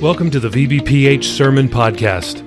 [0.00, 2.42] Welcome to the VBPH Sermon Podcast.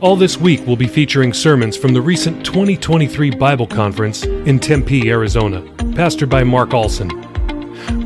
[0.00, 5.10] All this week, we'll be featuring sermons from the recent 2023 Bible Conference in Tempe,
[5.10, 5.60] Arizona,
[5.92, 7.10] pastored by Mark Aulson.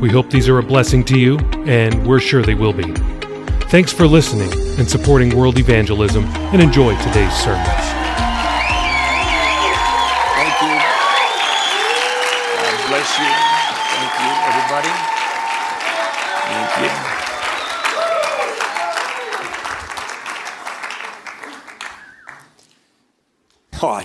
[0.01, 2.91] We hope these are a blessing to you, and we're sure they will be.
[3.69, 8.02] Thanks for listening and supporting world evangelism, and enjoy today's sermons.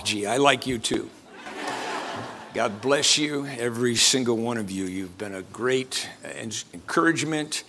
[0.03, 1.09] Gee, I like you too.
[2.53, 4.85] God bless you, every single one of you.
[4.85, 6.29] You've been a great uh,
[6.73, 7.63] encouragement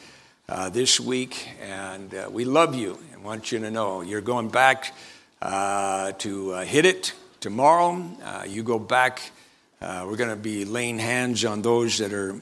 [0.48, 4.48] uh, this week, and uh, we love you and want you to know you're going
[4.48, 4.94] back
[5.42, 8.02] uh, to uh, hit it tomorrow.
[8.22, 9.32] Uh, you go back,
[9.80, 12.36] we're going to be laying hands on those that are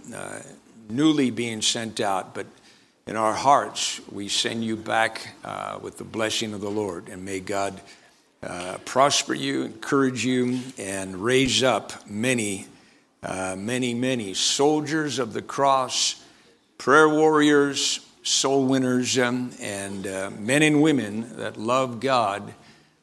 [0.90, 2.46] newly being sent out, but
[3.06, 5.34] in our hearts, we send you back
[5.80, 7.80] with the blessing of the Lord, and may God
[8.42, 12.66] uh, prosper you, encourage you, and raise up many,
[13.22, 16.22] uh, many, many soldiers of the cross,
[16.76, 22.54] prayer warriors, soul winners, um, and uh, men and women that love God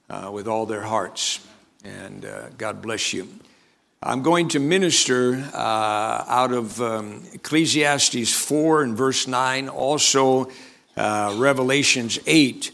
[0.10, 1.46] uh, with all their hearts.
[1.84, 3.28] And uh, God bless you.
[4.02, 10.50] I'm going to minister uh, out of um, Ecclesiastes 4 and verse 9, also
[10.96, 12.72] Revelations 8.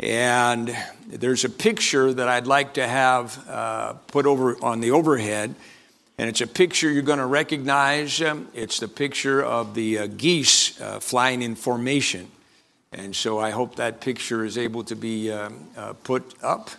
[0.00, 0.76] And
[1.08, 5.54] there's a picture that I'd like to have uh, put over on the overhead.
[6.16, 8.22] And it's a picture you're going to recognize.
[8.22, 12.28] Um, it's the picture of the uh, geese uh, flying in formation.
[12.92, 16.70] And so I hope that picture is able to be um, uh, put up.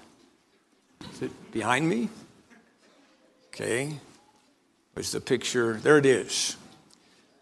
[1.14, 2.10] Is it behind me?
[3.48, 4.00] Okay.
[4.94, 5.74] Where's the picture?
[5.74, 6.56] There it is.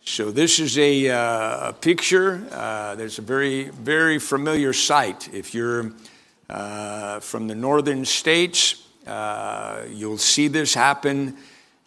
[0.06, 2.46] So this is a, uh, a picture.
[2.52, 5.30] Uh, there's a very, very familiar sight.
[5.32, 5.92] If you're
[6.50, 11.38] from the northern states, uh, you'll see this happen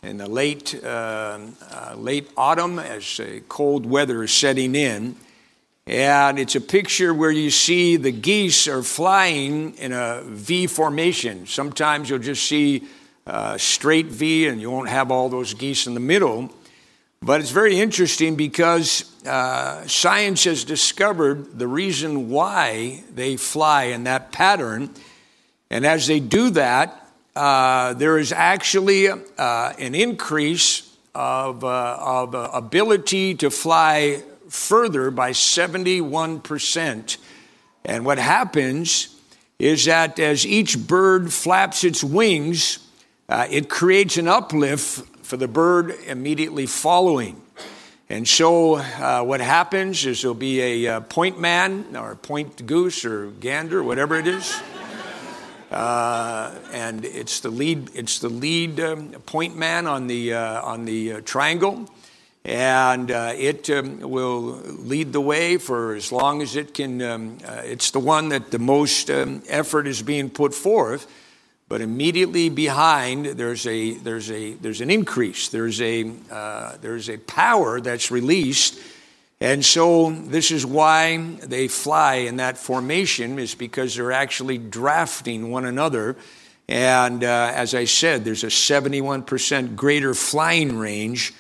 [0.02, 1.38] in the late, uh,
[1.70, 5.16] uh, late autumn as cold weather is setting in.
[5.86, 11.46] And it's a picture where you see the geese are flying in a V formation.
[11.46, 12.84] Sometimes you'll just see
[13.24, 16.52] a straight V and you won't have all those geese in the middle.
[17.22, 24.04] But it's very interesting because uh, science has discovered the reason why they fly in
[24.04, 24.90] that pattern.
[25.70, 29.18] And as they do that, uh, there is actually uh,
[29.78, 37.16] an increase of, uh, of ability to fly further by 71%.
[37.84, 39.16] And what happens
[39.58, 42.78] is that as each bird flaps its wings,
[43.28, 47.40] uh, it creates an uplift for the bird immediately following.
[48.08, 53.04] And so, uh, what happens is there'll be a uh, point man or point goose
[53.04, 54.60] or gander, whatever it is.
[55.72, 60.84] Uh, and it's the lead, it's the lead um, point man on the, uh, on
[60.84, 61.90] the uh, triangle.
[62.44, 67.02] And uh, it um, will lead the way for as long as it can.
[67.02, 71.08] Um, it's the one that the most um, effort is being put forth
[71.68, 77.18] but immediately behind, there's, a, there's, a, there's an increase, there's a, uh, there's a
[77.18, 78.78] power that's released.
[79.40, 85.50] And so, this is why they fly in that formation, is because they're actually drafting
[85.50, 86.16] one another.
[86.68, 91.34] And uh, as I said, there's a 71% greater flying range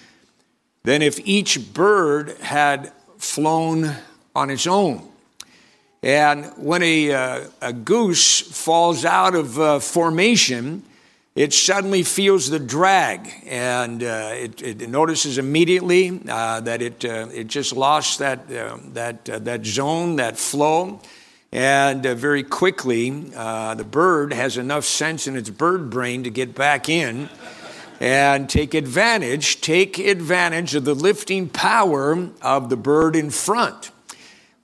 [0.82, 3.96] than if each bird had flown
[4.34, 5.08] on its own.
[6.02, 10.82] And when a, uh, a goose falls out of uh, formation,
[11.34, 17.28] it suddenly feels the drag and uh, it, it, notices immediately uh, that it, uh,
[17.32, 21.00] it just lost that, uh, that, that zone, that flow.
[21.52, 26.88] And very quickly, the bird has enough sense in its bird brain to get back
[26.88, 27.30] in
[28.00, 33.90] and take advantage, take advantage of the lifting power of the bird in front.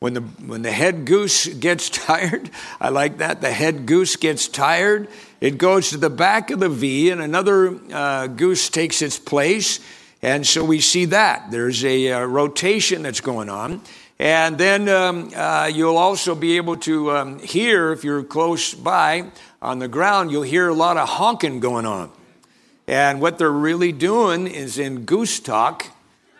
[0.02, 2.50] When the, when the head goose gets tired,
[2.80, 5.06] I like that, the head goose gets tired,
[5.40, 9.78] it goes to the back of the V and another uh, goose takes its place.
[10.20, 11.52] And so we see that.
[11.52, 13.80] There's a uh, rotation that's going on.
[14.18, 19.30] And then um, uh, you'll also be able to um, hear, if you're close by
[19.60, 22.10] on the ground, you'll hear a lot of honking going on.
[22.88, 25.86] And what they're really doing is in goose talk,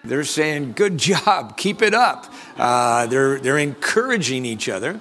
[0.04, 2.32] they're saying, Good job, keep it up.
[2.56, 5.00] Uh, they're, they're encouraging each other.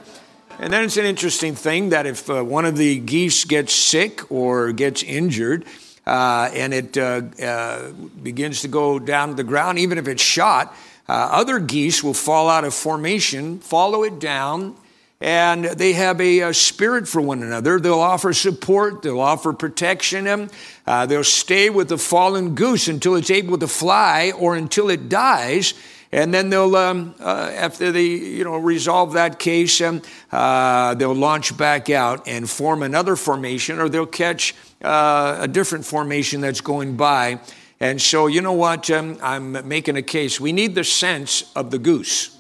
[0.60, 4.32] And then it's an interesting thing that if uh, one of the geese gets sick
[4.32, 5.66] or gets injured,
[6.06, 10.24] uh, and it uh, uh, begins to go down to the ground, even if it's
[10.24, 10.74] shot,
[11.10, 14.76] Uh, other geese will fall out of formation, follow it down,
[15.22, 17.80] and they have a, a, spirit for one another.
[17.80, 20.50] They'll offer support, they'll offer protection,
[20.88, 25.10] uh, they'll stay with the fallen goose until it's able to fly or until it
[25.10, 25.76] dies.
[26.12, 30.02] And then they'll, um, uh, after they, you know, resolve that case, um,
[30.32, 34.54] uh, they'll launch back out and form another formation, or they'll catch
[34.84, 37.40] uh, a different formation that's going by.
[37.80, 38.90] And so, you know what?
[38.92, 40.40] Um, I'm making a case.
[40.40, 42.38] We need the sense of the goose.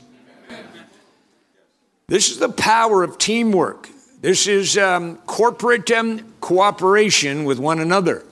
[2.11, 3.87] This is the power of teamwork.
[4.19, 8.25] This is um, corporate um, cooperation with one another.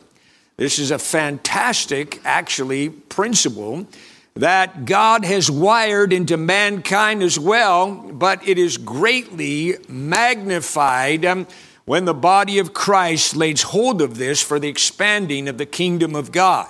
[0.57, 3.87] This is a fantastic, actually, principle
[4.35, 11.47] that God has wired into mankind as well, but it is greatly magnified um,
[11.85, 16.15] when the body of Christ lays hold of this for the expanding of the kingdom
[16.15, 16.67] of God.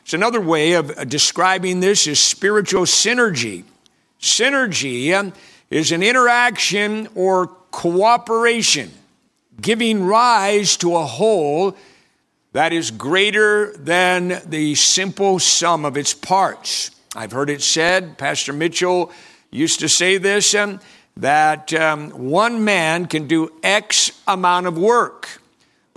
[0.00, 3.64] It's another way of describing this is spiritual synergy.
[4.18, 5.34] Synergy um,
[5.70, 8.90] is an interaction or cooperation
[9.60, 11.76] giving rise to a whole
[12.52, 16.90] that is greater than the simple sum of its parts.
[17.14, 19.12] I've heard it said, Pastor Mitchell
[19.50, 20.80] used to say this, um,
[21.16, 25.37] that um, one man can do X amount of work.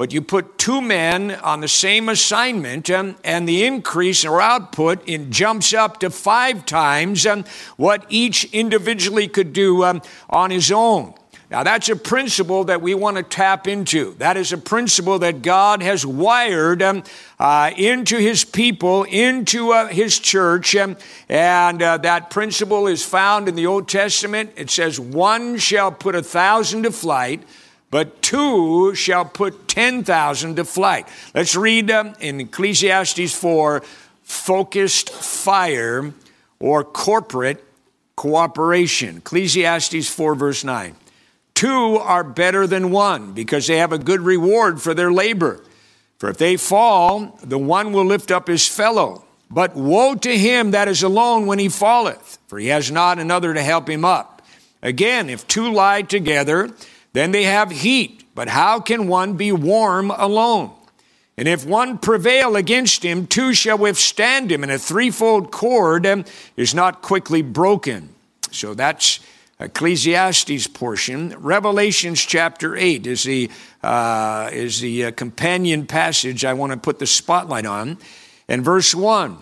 [0.01, 5.07] But you put two men on the same assignment, um, and the increase or output
[5.07, 7.45] in jumps up to five times um,
[7.77, 11.13] what each individually could do um, on his own.
[11.51, 14.15] Now, that's a principle that we want to tap into.
[14.15, 17.03] That is a principle that God has wired um,
[17.37, 20.75] uh, into His people, into uh, His church.
[20.77, 20.97] Um,
[21.29, 24.53] and uh, that principle is found in the Old Testament.
[24.55, 27.43] It says, One shall put a thousand to flight
[27.91, 31.07] but two shall put 10,000 to flight.
[31.35, 33.83] Let's read um, in Ecclesiastes 4
[34.23, 36.13] focused fire
[36.59, 37.63] or corporate
[38.15, 39.17] cooperation.
[39.17, 40.95] Ecclesiastes 4, verse 9.
[41.53, 45.61] Two are better than one because they have a good reward for their labor.
[46.17, 49.25] For if they fall, the one will lift up his fellow.
[49.49, 53.53] But woe to him that is alone when he falleth, for he has not another
[53.53, 54.41] to help him up.
[54.81, 56.69] Again, if two lie together,
[57.13, 60.71] then they have heat, but how can one be warm alone?
[61.37, 66.25] And if one prevail against him, two shall withstand him, and a threefold cord um,
[66.55, 68.09] is not quickly broken.
[68.51, 69.19] So that's
[69.59, 71.35] Ecclesiastes portion.
[71.39, 73.49] Revelations chapter 8 is the,
[73.83, 77.97] uh, is the uh, companion passage I want to put the spotlight on.
[78.47, 79.37] And verse 1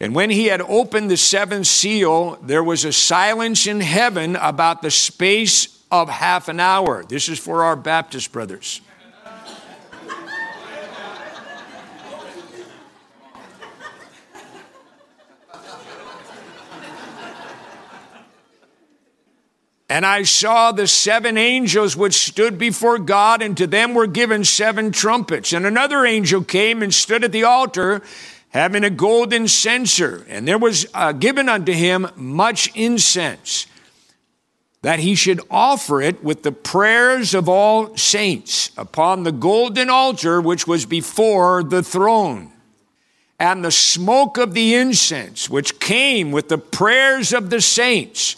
[0.00, 4.82] And when he had opened the seventh seal, there was a silence in heaven about
[4.82, 7.04] the space of half an hour.
[7.04, 8.80] This is for our Baptist brothers.
[19.88, 24.44] And I saw the seven angels which stood before God, and to them were given
[24.44, 25.52] seven trumpets.
[25.52, 28.02] And another angel came and stood at the altar,
[28.48, 30.26] having a golden censer.
[30.28, 33.68] And there was uh, given unto him much incense
[34.82, 40.40] that he should offer it with the prayers of all saints upon the golden altar
[40.40, 42.52] which was before the throne.
[43.38, 48.36] And the smoke of the incense, which came with the prayers of the saints,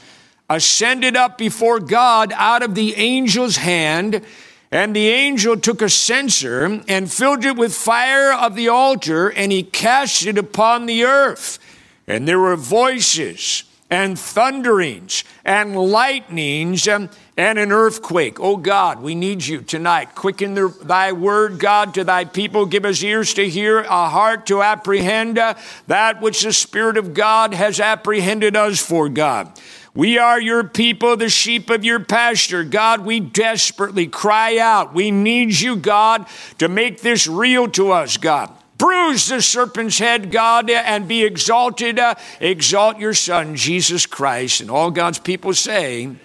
[0.51, 4.25] ascended up before God out of the angel's hand.
[4.71, 9.53] And the angel took a censer and filled it with fire of the altar, and
[9.53, 11.59] he cast it upon the earth.
[12.07, 18.39] And there were voices and thunderings and lightnings and, and an earthquake.
[18.39, 20.15] Oh God, we need you tonight.
[20.15, 22.67] Quicken the, thy word, God, to thy people.
[22.67, 25.55] Give us ears to hear, a heart to apprehend uh,
[25.87, 29.59] that which the Spirit of God has apprehended us for, God.
[29.95, 32.63] We are your people, the sheep of your pasture.
[32.63, 34.95] God, we desperately cry out.
[34.95, 36.27] We need you, God,
[36.59, 38.55] to make this real to us, God.
[38.79, 41.99] Bruise the serpent's head, God, and be exalted.
[41.99, 44.61] Uh, exalt your Son, Jesus Christ.
[44.61, 46.19] And all God's people say, Amen.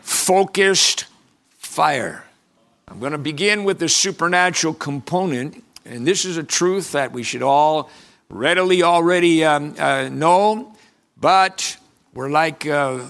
[0.00, 1.06] focused
[1.58, 2.24] fire.
[2.86, 5.64] I'm going to begin with the supernatural component.
[5.84, 7.90] And this is a truth that we should all
[8.30, 10.74] readily already um, uh, know,
[11.18, 11.76] but
[12.14, 13.00] we're like uh,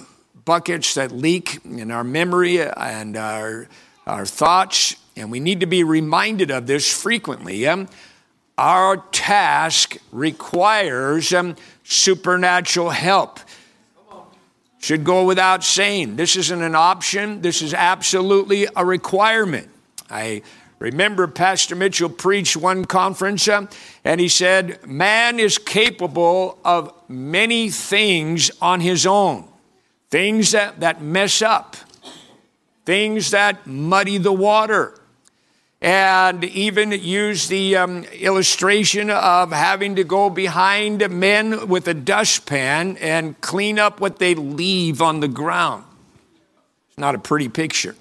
[0.45, 3.69] buckets that leak in our memory and our,
[4.07, 7.67] our thoughts, and we need to be reminded of this frequently.
[7.67, 7.89] Um,
[8.59, 13.41] our task requires um, supernatural help.
[14.81, 16.17] Should go without saying.
[16.17, 19.71] This isn't an option, this is absolutely a requirement.
[20.11, 20.43] I
[20.79, 23.67] Remember, Pastor Mitchell preached one conference uh,
[24.05, 29.49] and he said, Man is capable of many things on his own,
[30.11, 31.75] things that, that mess up,
[32.85, 34.98] things that muddy the water.
[35.81, 42.97] And even use the um, illustration of having to go behind men with a dustpan
[42.97, 45.85] and clean up what they leave on the ground.
[46.89, 47.95] It's not a pretty picture.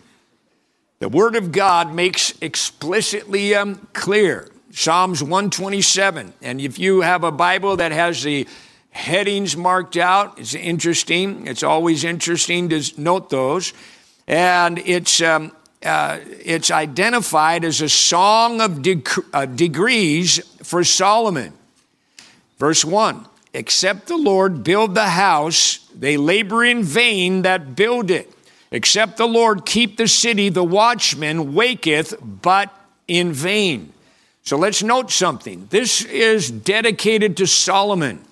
[0.99, 6.33] The Word of God makes explicitly um, clear Psalms 127.
[6.41, 8.47] And if you have a Bible that has the
[8.89, 11.45] headings marked out, it's interesting.
[11.45, 13.73] It's always interesting to note those.
[14.27, 15.51] And it's, um,
[15.83, 21.53] uh, it's identified as a song of dec- uh, degrees for Solomon.
[22.57, 28.31] Verse 1 Except the Lord build the house, they labor in vain that build it.
[28.71, 32.73] Except the Lord keep the city, the watchman waketh, but
[33.07, 33.93] in vain.
[34.43, 35.67] So let's note something.
[35.69, 38.23] This is dedicated to Solomon.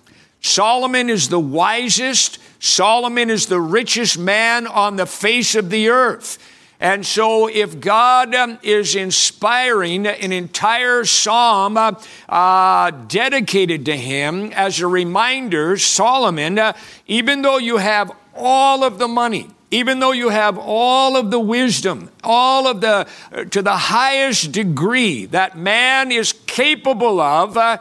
[0.41, 6.37] Solomon is the wisest, Solomon is the richest man on the face of the earth.
[6.85, 14.79] And so, if God um, is inspiring an entire psalm uh, dedicated to him as
[14.79, 16.73] a reminder, Solomon, uh,
[17.07, 21.39] even though you have all of the money, even though you have all of the
[21.39, 27.79] wisdom, all of the, uh, to the highest degree that man is capable of, uh,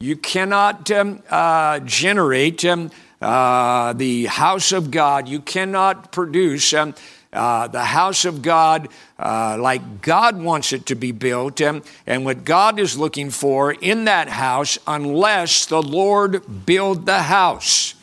[0.00, 5.28] you cannot um, uh, generate um, the house of God.
[5.28, 6.96] You cannot produce um,
[7.34, 8.88] uh, the house of God
[9.18, 13.72] uh, like God wants it to be built um, and what God is looking for
[13.72, 17.94] in that house unless the Lord build the house.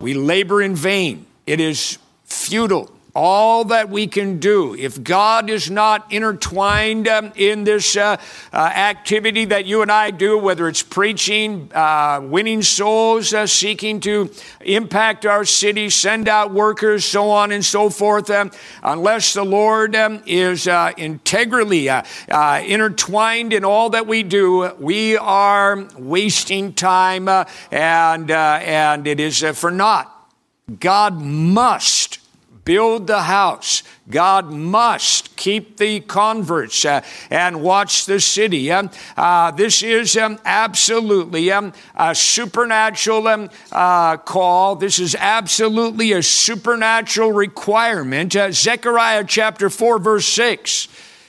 [0.00, 1.26] We labor in vain.
[1.46, 2.90] It is futile.
[3.12, 8.16] All that we can do, if God is not intertwined um, in this uh,
[8.52, 13.98] uh, activity that you and I do, whether it's preaching, uh, winning souls, uh, seeking
[14.00, 18.52] to impact our city, send out workers, so on and so forth, um,
[18.84, 22.02] unless the Lord um, is uh, integrally uh,
[22.64, 29.72] intertwined in all that we do, we are wasting time and, and it is for
[29.72, 30.16] naught.
[30.78, 32.09] God must
[32.70, 33.82] build the house.
[34.08, 38.70] God must keep the converts uh, and watch the city.
[38.70, 44.76] Um, uh, this is um, absolutely um, a supernatural um, uh, call.
[44.76, 48.36] This is absolutely a supernatural requirement.
[48.36, 50.86] Uh, Zechariah chapter 4, verse 6.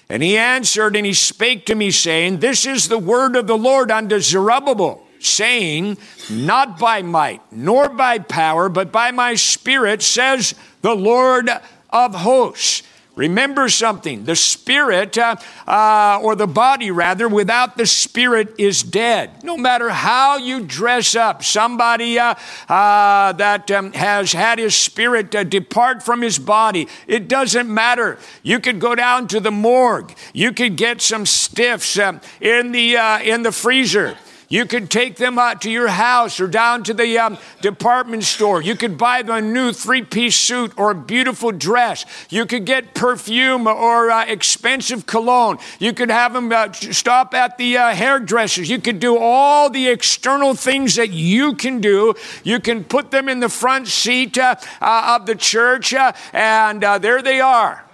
[0.10, 3.58] And he answered and he spake to me, saying, This is the word of the
[3.58, 5.98] Lord unto Zerubbabel saying,
[6.30, 11.50] Not by might, nor by power, but by my spirit, says the Lord
[11.90, 12.84] of hosts.
[13.16, 15.36] Remember something the spirit, uh,
[15.68, 19.44] uh, or the body rather, without the spirit is dead.
[19.44, 22.36] No matter how you dress up, somebody uh,
[22.70, 28.18] uh that um, has had his spirit uh, depart from his body, it doesn't matter.
[28.44, 32.96] You could go down to the morgue, you could get some stiffs uh, in, the,
[33.24, 34.18] in the freezer.
[34.52, 38.62] You could take them out to your house or down to the um, department store.
[38.62, 42.06] You could buy them a new three piece suit or a beautiful dress.
[42.30, 45.58] You could get perfume or uh, expensive cologne.
[45.80, 48.70] You could have them uh, stop at the uh, hairdressers.
[48.70, 52.14] You could do all the external things that you can do.
[52.44, 56.82] You can put them in the front seat uh, uh, of the church, uh, and
[56.82, 57.86] there they are.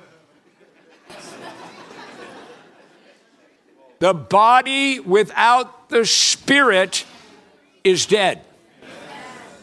[4.00, 7.06] The body without the spirit
[7.84, 8.42] is dead.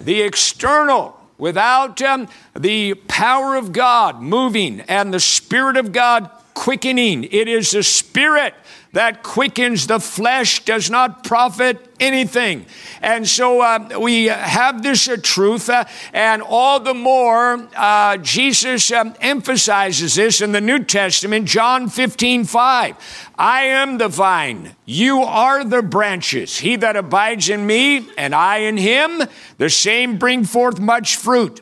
[0.01, 7.25] The external, without um, the power of God moving and the Spirit of God quickening,
[7.25, 8.55] it is the Spirit
[8.95, 12.67] that quickens the flesh does not profit anything.
[13.01, 18.91] And so uh, we have this uh, truth, uh, and all the more uh, Jesus
[18.91, 23.31] um, emphasizes this in the New Testament, John 15 5.
[23.37, 26.59] I am the vine, you are the branches.
[26.59, 29.23] He that abides in me, and I in him,
[29.59, 31.61] the same bring forth much fruit.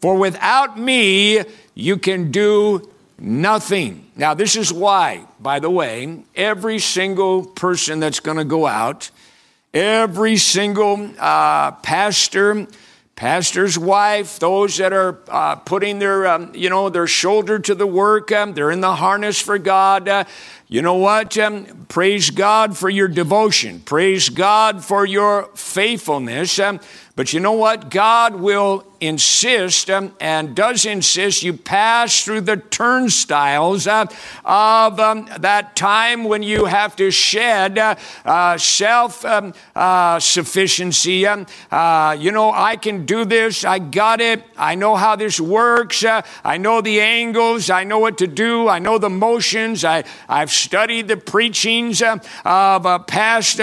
[0.00, 1.42] For without me,
[1.74, 4.03] you can do Nothing.
[4.16, 9.10] Now, this is why, by the way, every single person that's going to go out,
[9.72, 12.68] every single uh, pastor,
[13.16, 17.88] pastor's wife, those that are uh, putting their, um, you know, their shoulder to the
[17.88, 20.08] work, um, they're in the harness for God.
[20.08, 20.24] Uh,
[20.68, 21.36] you know what?
[21.36, 23.80] Um, praise God for your devotion.
[23.80, 26.58] Praise God for your faithfulness.
[26.60, 26.78] Um,
[27.16, 27.90] But you know what?
[27.90, 34.06] God will insist um, and does insist you pass through the turnstiles uh,
[34.44, 37.94] of um, that time when you have to shed uh,
[38.24, 41.26] uh, self um, uh, sufficiency.
[41.26, 43.64] Um, uh, you know, I can do this.
[43.64, 44.42] I got it.
[44.56, 46.04] I know how this works.
[46.44, 47.70] I know the angles.
[47.70, 48.68] I know what to do.
[48.68, 49.84] I know the motions.
[49.84, 53.60] I, I've studied the preachings of past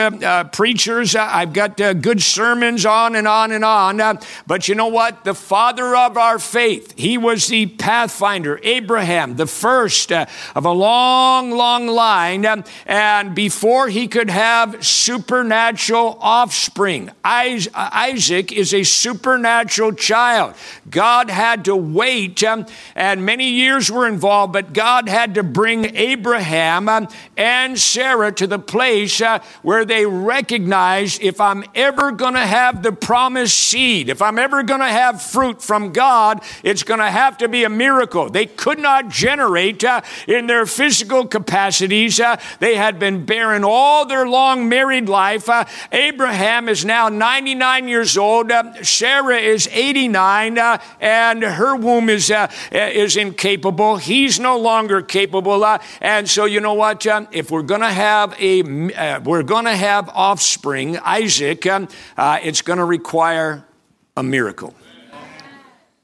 [0.52, 1.16] preachers.
[1.16, 4.20] I've got good sermons on and on and on.
[4.48, 5.24] but you know what?
[5.24, 6.94] The father of our faith.
[6.98, 12.46] He was the pathfinder, Abraham, the first uh, of a long, long line.
[12.46, 20.56] Um, and before he could have supernatural offspring, Isaac is a supernatural child.
[20.90, 25.96] God had to wait, um, and many years were involved, but God had to bring
[25.96, 27.08] Abraham um,
[27.38, 32.84] and Sarah to the place uh, where they recognized if I'm ever going to have
[32.84, 37.10] the promised seed, if I'm ever going to have fruit from God, it's going to
[37.10, 38.30] have to be a miracle.
[38.30, 42.20] They could not generate uh, in their physical capacities.
[42.20, 45.50] Uh, they had been barren all their long married life.
[45.50, 48.51] Uh, Abraham is now 99 years old.
[48.51, 53.98] Uh, Sarah is 89, uh, and her womb is, uh, is incapable.
[53.98, 55.65] He's no longer capable.
[56.00, 57.01] and so, you know what?
[57.32, 58.62] if we're going to have a,
[59.20, 61.88] we're going to have offspring, Isaac, um,
[62.18, 63.65] it's going to require
[64.15, 64.75] a miracle.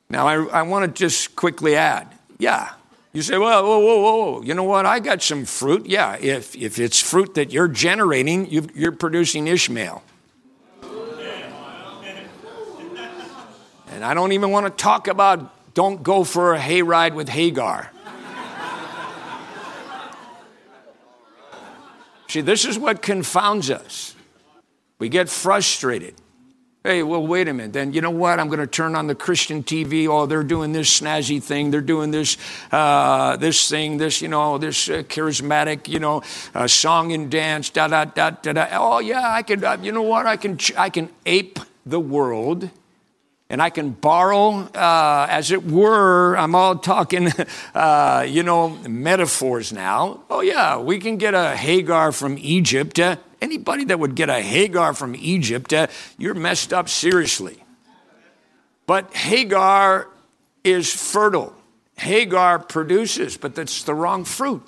[0.09, 2.73] Now, I, I want to just quickly add yeah.
[3.13, 4.85] You say, well, whoa, whoa, whoa, you know what?
[4.85, 5.87] I got some fruit.
[5.87, 10.03] Yeah, if, if it's fruit that you're generating, you you're producing Ishmael.
[13.89, 17.91] And I don't even want to talk about don't go for a hayride with Hagar.
[22.27, 24.13] See, this is what confounds us.
[24.99, 26.15] We get frustrated.
[26.87, 27.73] Hey, well, wait a minute.
[27.73, 28.39] Then you know what?
[28.39, 30.07] I'm going to turn on the Christian TV.
[30.07, 31.69] Oh, they're doing this snazzy thing.
[31.69, 32.37] They're doing this,
[32.71, 36.21] uh, this thing, this, you know, this uh, charismatic, you know,
[36.55, 37.69] uh, song and dance.
[37.71, 38.67] Da da da da da.
[38.71, 39.65] Oh yeah, I can.
[39.65, 40.27] Uh, you know what?
[40.27, 40.57] I can.
[40.77, 42.69] I can ape the world
[43.49, 47.31] and I can borrow, uh, as it were, I'm all talking,
[47.75, 50.23] uh, you know, metaphors now.
[50.29, 52.99] Oh, yeah, we can get a Hagar from Egypt.
[53.41, 57.63] Anybody that would get a Hagar from Egypt, uh, you're messed up seriously.
[58.85, 60.07] But Hagar
[60.63, 61.53] is fertile.
[61.97, 64.63] Hagar produces, but that's the wrong fruit.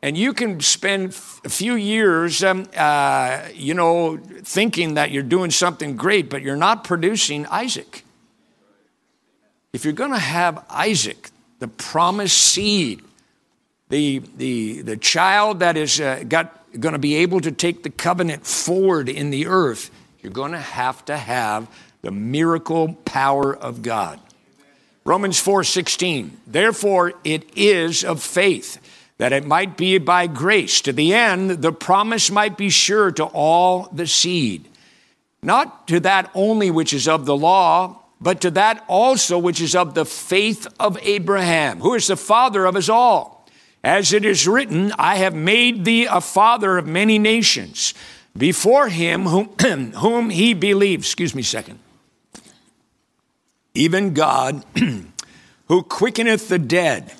[0.00, 1.10] And you can spend
[1.44, 6.56] a few years, um, uh, you know, thinking that you're doing something great, but you're
[6.56, 8.04] not producing Isaac.
[9.72, 13.02] If you're going to have Isaac, the promised seed,
[13.88, 17.90] the, the, the child that is uh, got going to be able to take the
[17.90, 21.68] covenant forward in the earth, you're going to have to have
[22.02, 24.20] the miracle power of God.
[25.04, 26.32] Romans 4:16.
[26.46, 28.78] Therefore it is of faith
[29.16, 33.24] that it might be by grace to the end the promise might be sure to
[33.24, 34.68] all the seed.
[35.42, 39.74] Not to that only which is of the law, but to that also which is
[39.74, 43.37] of the faith of Abraham, who is the father of us all.
[43.88, 47.94] As it is written, I have made thee a father of many nations
[48.36, 51.04] before him whom, whom he believed.
[51.04, 51.78] Excuse me a second.
[53.72, 54.62] Even God,
[55.68, 57.14] who quickeneth the dead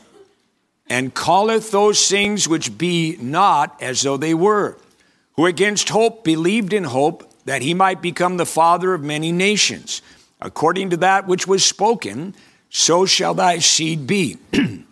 [0.90, 4.76] and calleth those things which be not as though they were,
[5.36, 10.02] who against hope believed in hope that he might become the father of many nations.
[10.38, 12.34] According to that which was spoken,
[12.68, 14.36] so shall thy seed be.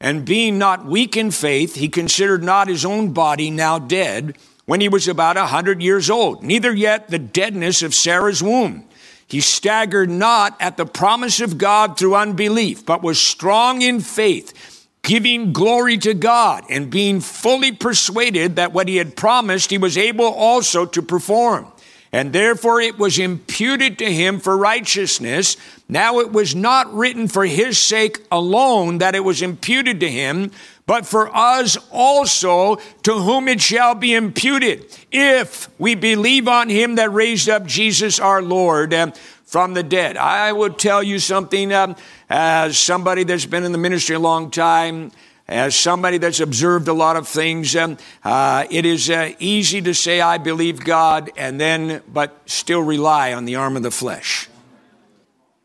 [0.00, 4.80] And being not weak in faith, he considered not his own body now dead when
[4.80, 8.84] he was about a hundred years old, neither yet the deadness of Sarah's womb.
[9.26, 14.86] He staggered not at the promise of God through unbelief, but was strong in faith,
[15.02, 19.98] giving glory to God, and being fully persuaded that what he had promised he was
[19.98, 21.72] able also to perform
[22.12, 25.56] and therefore it was imputed to him for righteousness.
[25.88, 30.50] Now it was not written for his sake alone that it was imputed to him,
[30.86, 36.94] but for us also to whom it shall be imputed, if we believe on him
[36.94, 39.10] that raised up Jesus our Lord uh,
[39.44, 40.16] from the dead.
[40.16, 41.96] I would tell you something um,
[42.30, 45.10] as somebody that's been in the ministry a long time
[45.48, 49.94] as somebody that's observed a lot of things, um, uh, it is uh, easy to
[49.94, 54.48] say, I believe God, and then, but still rely on the arm of the flesh.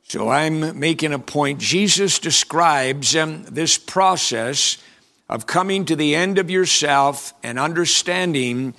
[0.04, 1.60] So I'm making a point.
[1.60, 4.78] Jesus describes um, this process
[5.28, 8.76] of coming to the end of yourself and understanding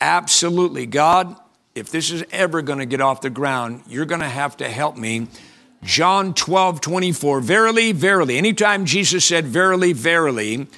[0.00, 1.36] absolutely, God,
[1.74, 4.68] if this is ever going to get off the ground, you're going to have to
[4.68, 5.28] help me.
[5.82, 7.40] John 12, 24.
[7.40, 8.38] Verily, verily.
[8.38, 10.68] Anytime Jesus said, Verily, verily,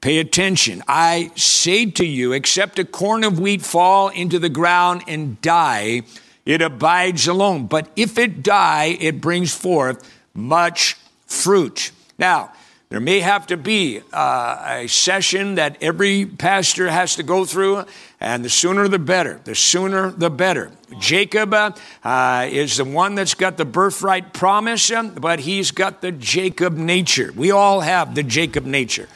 [0.00, 0.82] pay attention.
[0.86, 6.02] I say to you, except a corn of wheat fall into the ground and die,
[6.44, 7.66] it abides alone.
[7.66, 11.90] But if it die, it brings forth much fruit.
[12.18, 12.52] Now,
[12.94, 17.86] there may have to be uh, a session that every pastor has to go through,
[18.20, 19.40] and the sooner the better.
[19.42, 20.70] The sooner the better.
[21.00, 26.12] Jacob uh, is the one that's got the birthright promise, um, but he's got the
[26.12, 27.32] Jacob nature.
[27.34, 29.08] We all have the Jacob nature.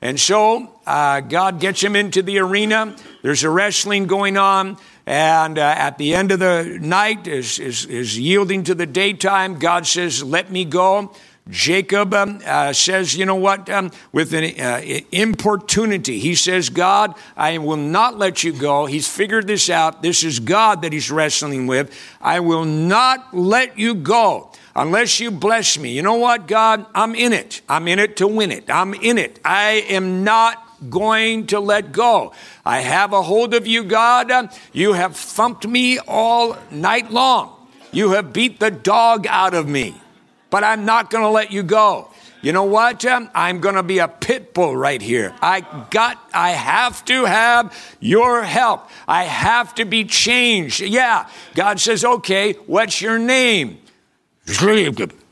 [0.00, 2.96] And so uh, God gets him into the arena.
[3.20, 4.78] There's a wrestling going on.
[5.04, 9.58] And uh, at the end of the night, is, is, is yielding to the daytime,
[9.58, 11.14] God says, Let me go.
[11.48, 14.80] Jacob um, uh, says, you know what, um, with an uh,
[15.12, 18.86] importunity, he says, God, I will not let you go.
[18.86, 20.02] He's figured this out.
[20.02, 21.96] This is God that he's wrestling with.
[22.20, 25.92] I will not let you go unless you bless me.
[25.92, 26.84] You know what, God?
[26.94, 27.60] I'm in it.
[27.68, 28.68] I'm in it to win it.
[28.68, 29.38] I'm in it.
[29.44, 32.32] I am not going to let go.
[32.64, 34.50] I have a hold of you, God.
[34.72, 37.52] You have thumped me all night long.
[37.92, 40.02] You have beat the dog out of me
[40.50, 42.10] but I'm not going to let you go.
[42.42, 43.04] You know what?
[43.04, 45.34] I'm going to be a pit bull right here.
[45.42, 48.88] I got, I have to have your help.
[49.08, 50.80] I have to be changed.
[50.80, 51.28] Yeah.
[51.54, 53.78] God says, okay, what's your name?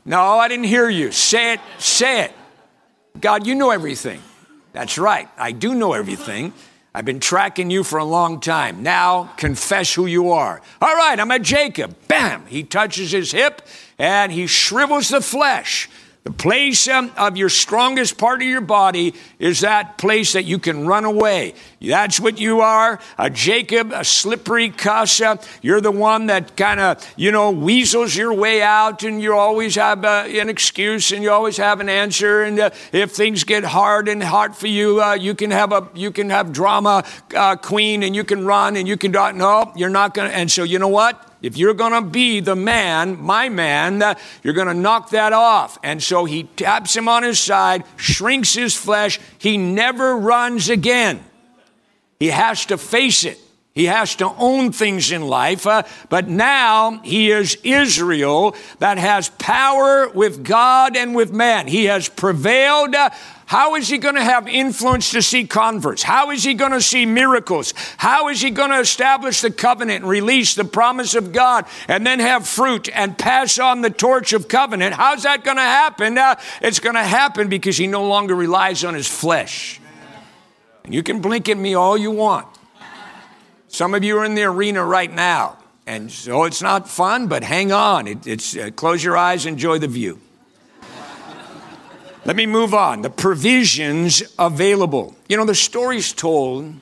[0.03, 1.11] No, I didn't hear you.
[1.11, 2.33] Say it, say it.
[3.21, 4.21] God, you know everything.
[4.73, 5.29] That's right.
[5.37, 6.51] I do know everything.
[6.93, 8.83] I've been tracking you for a long time.
[8.83, 10.61] Now confess who you are.
[10.81, 11.95] All right, I'm a Jacob.
[12.07, 12.45] Bam!
[12.47, 13.61] He touches his hip
[13.97, 15.89] and he shrivels the flesh.
[16.25, 20.57] The place um, of your strongest part of your body is that place that you
[20.57, 21.53] can run away.
[21.79, 25.21] That's what you are, a Jacob, a slippery cuss.
[25.61, 29.75] You're the one that kind of, you know, weasels your way out, and you always
[29.75, 32.41] have uh, an excuse, and you always have an answer.
[32.41, 35.87] And uh, if things get hard and hard for you, uh, you can have a,
[35.93, 37.03] you can have drama
[37.35, 39.11] uh, queen, and you can run, and you can.
[39.11, 40.35] No, you're not going to.
[40.35, 41.34] And so, you know what?
[41.45, 45.31] If you're going to be the man, my man, uh, you're going to knock that
[45.31, 45.77] off.
[45.83, 49.19] And so he taps him on his side, shrinks his flesh.
[49.37, 51.23] He never runs again.
[52.19, 53.39] He has to face it.
[53.75, 59.27] He has to own things in life, uh, but now he is Israel that has
[59.29, 61.67] power with God and with man.
[61.67, 62.95] He has prevailed.
[62.95, 63.09] Uh,
[63.45, 66.01] how is he going to have influence to see converts?
[66.01, 67.75] How is he going to see miracles?
[67.97, 72.05] How is he going to establish the covenant and release the promise of God and
[72.05, 74.95] then have fruit and pass on the torch of covenant?
[74.95, 76.17] How's that going to happen?
[76.17, 79.79] Uh, it's going to happen because he no longer relies on his flesh.
[80.83, 82.47] And you can blink at me all you want.
[83.67, 85.57] Some of you are in the arena right now.
[85.85, 88.07] And so it's not fun, but hang on.
[88.07, 90.19] It, it's uh, close your eyes, enjoy the view.
[92.25, 93.03] Let me move on.
[93.03, 95.15] The provisions available.
[95.29, 96.73] You know, the story's told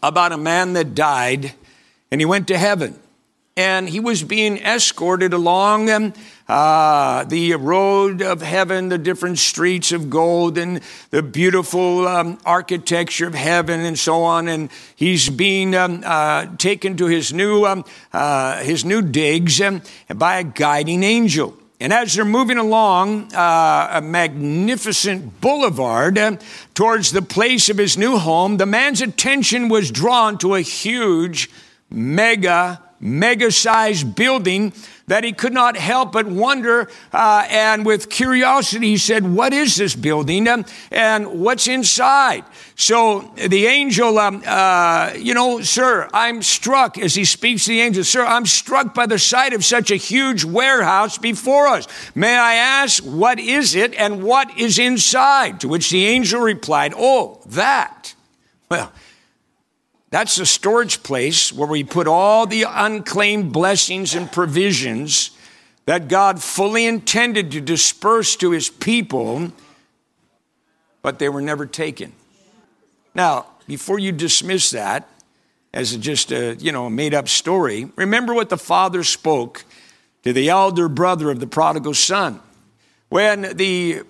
[0.00, 1.54] about a man that died
[2.12, 2.96] and he went to heaven
[3.56, 6.12] and he was being escorted along um,
[6.48, 13.26] uh, the road of heaven, the different streets of gold, and the beautiful um, architecture
[13.26, 14.48] of heaven, and so on.
[14.48, 19.82] And he's being um, uh, taken to his new um, uh, his new digs um,
[20.14, 21.56] by a guiding angel.
[21.84, 26.38] And as they're moving along uh, a magnificent boulevard uh,
[26.72, 31.50] towards the place of his new home, the man's attention was drawn to a huge,
[31.90, 34.72] mega mega sized building
[35.06, 36.88] that he could not help but wonder.
[37.12, 42.44] Uh, and with curiosity, he said, What is this building um, and what's inside?
[42.76, 47.80] So the angel, um, uh, you know, sir, I'm struck as he speaks to the
[47.80, 51.86] angel, sir, I'm struck by the sight of such a huge warehouse before us.
[52.14, 55.60] May I ask, what is it and what is inside?
[55.60, 58.14] To which the angel replied, Oh, that.
[58.70, 58.92] Well,
[60.14, 65.32] that's the storage place where we put all the unclaimed blessings and provisions
[65.86, 69.50] that God fully intended to disperse to his people,
[71.02, 72.12] but they were never taken.
[73.12, 75.08] Now, before you dismiss that
[75.72, 79.64] as just a, you know, made up story, remember what the father spoke
[80.22, 82.38] to the elder brother of the prodigal son.
[83.08, 84.02] When the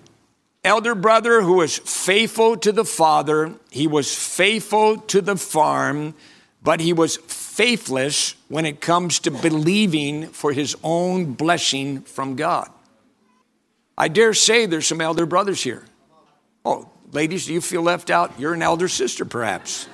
[0.65, 6.15] elder brother who was faithful to the father, he was faithful to the farm,
[6.61, 12.69] but he was faithless when it comes to believing for his own blessing from God.
[13.97, 15.85] I dare say there's some elder brothers here.
[16.65, 18.37] Oh, ladies, do you feel left out?
[18.39, 19.87] You're an elder sister, perhaps.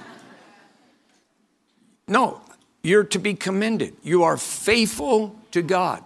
[2.07, 2.41] No,
[2.81, 3.95] you're to be commended.
[4.01, 6.03] You are faithful to God.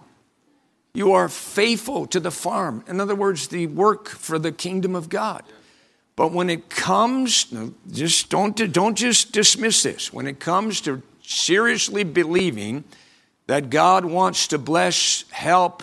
[0.96, 2.82] You are faithful to the farm.
[2.88, 5.42] In other words, the work for the kingdom of God.
[6.16, 7.52] But when it comes,
[7.92, 10.10] just don't, don't just dismiss this.
[10.10, 12.84] When it comes to seriously believing
[13.46, 15.82] that God wants to bless, help,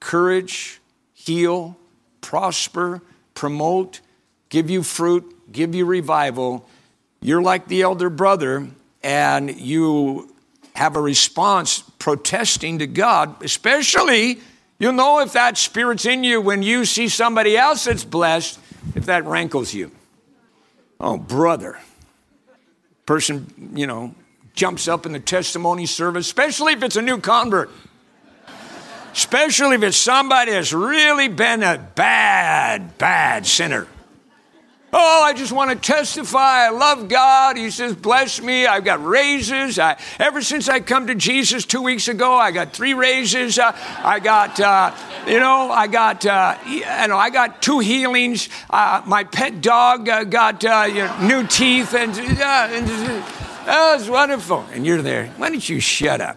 [0.00, 0.80] courage,
[1.12, 1.76] heal,
[2.22, 3.02] prosper,
[3.34, 4.00] promote,
[4.48, 6.66] give you fruit, give you revival,
[7.20, 8.68] you're like the elder brother
[9.02, 10.34] and you
[10.80, 14.40] have a response protesting to God, especially
[14.78, 18.58] you'll know if that spirit's in you when you see somebody else that's blessed,
[18.94, 19.90] if that rankles you.
[20.98, 21.78] Oh, brother.
[23.04, 24.14] Person, you know,
[24.54, 27.70] jumps up in the testimony service, especially if it's a new convert.
[29.12, 33.86] Especially if it's somebody that's really been a bad, bad sinner.
[34.92, 36.66] Oh, I just want to testify.
[36.66, 37.56] I love God.
[37.56, 38.66] He says, bless me.
[38.66, 39.78] I've got raises.
[39.78, 43.58] I, ever since I come to Jesus two weeks ago, I got three raises.
[43.58, 44.92] Uh, I got, uh,
[45.28, 48.48] you know, I got, uh, you know, I got two healings.
[48.68, 52.86] Uh, my pet dog uh, got uh, you know, new teeth, and, and
[53.68, 54.66] oh, it's wonderful.
[54.72, 55.28] And you're there.
[55.36, 56.36] Why don't you shut up?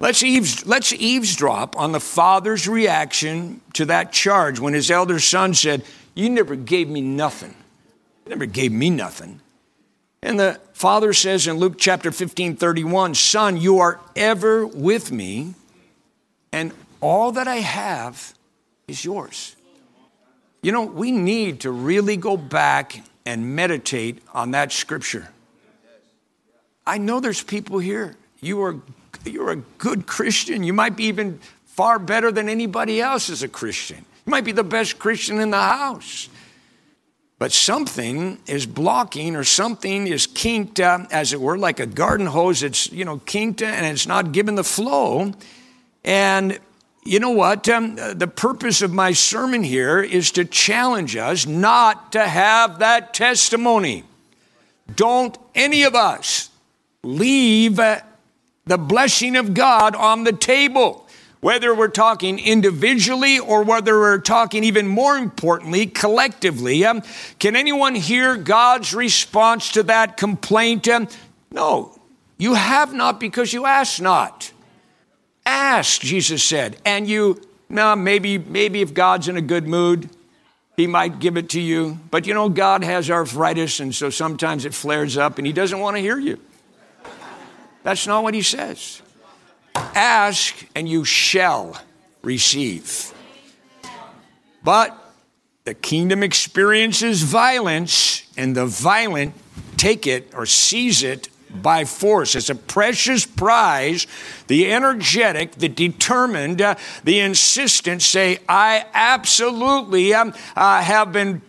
[0.00, 5.54] Let's, eaves, let's eavesdrop on the father's reaction to that charge when his elder son
[5.54, 7.54] said, You never gave me nothing.
[8.24, 9.40] You never gave me nothing.
[10.22, 15.54] And the father says in Luke chapter 15, 31, Son, you are ever with me,
[16.50, 18.34] and all that I have
[18.88, 19.54] is yours.
[20.62, 25.28] You know, we need to really go back and meditate on that scripture.
[26.86, 28.16] I know there's people here.
[28.40, 28.76] You are
[29.26, 30.62] you're a good Christian.
[30.62, 33.98] You might be even far better than anybody else as a Christian.
[33.98, 36.28] You might be the best Christian in the house.
[37.38, 42.26] But something is blocking or something is kinked, uh, as it were, like a garden
[42.26, 42.62] hose.
[42.62, 45.32] It's, you know, kinked and it's not giving the flow.
[46.04, 46.58] And
[47.04, 47.68] you know what?
[47.68, 53.12] Um, the purpose of my sermon here is to challenge us not to have that
[53.12, 54.04] testimony.
[54.94, 56.50] Don't any of us
[57.02, 57.78] leave
[58.66, 61.06] the blessing of God on the table.
[61.40, 66.86] Whether we're talking individually or whether we're talking even more importantly, collectively.
[66.86, 67.02] Um,
[67.38, 70.88] can anyone hear God's response to that complaint?
[70.88, 71.06] Um,
[71.52, 71.98] no,
[72.38, 74.52] you have not because you ask not.
[75.44, 80.08] Ask, Jesus said, and you, no, maybe, maybe if God's in a good mood,
[80.76, 81.98] he might give it to you.
[82.10, 85.78] But you know, God has arthritis, and so sometimes it flares up, and He doesn't
[85.78, 86.40] want to hear you.
[87.84, 89.00] That's not what he says.
[89.76, 91.80] Ask and you shall
[92.22, 93.12] receive.
[94.64, 94.98] But
[95.64, 99.34] the kingdom experiences violence, and the violent
[99.76, 102.34] take it or seize it by force.
[102.34, 104.06] It's a precious prize.
[104.46, 111.42] The energetic, the determined, uh, the insistent say, I absolutely um, uh, have been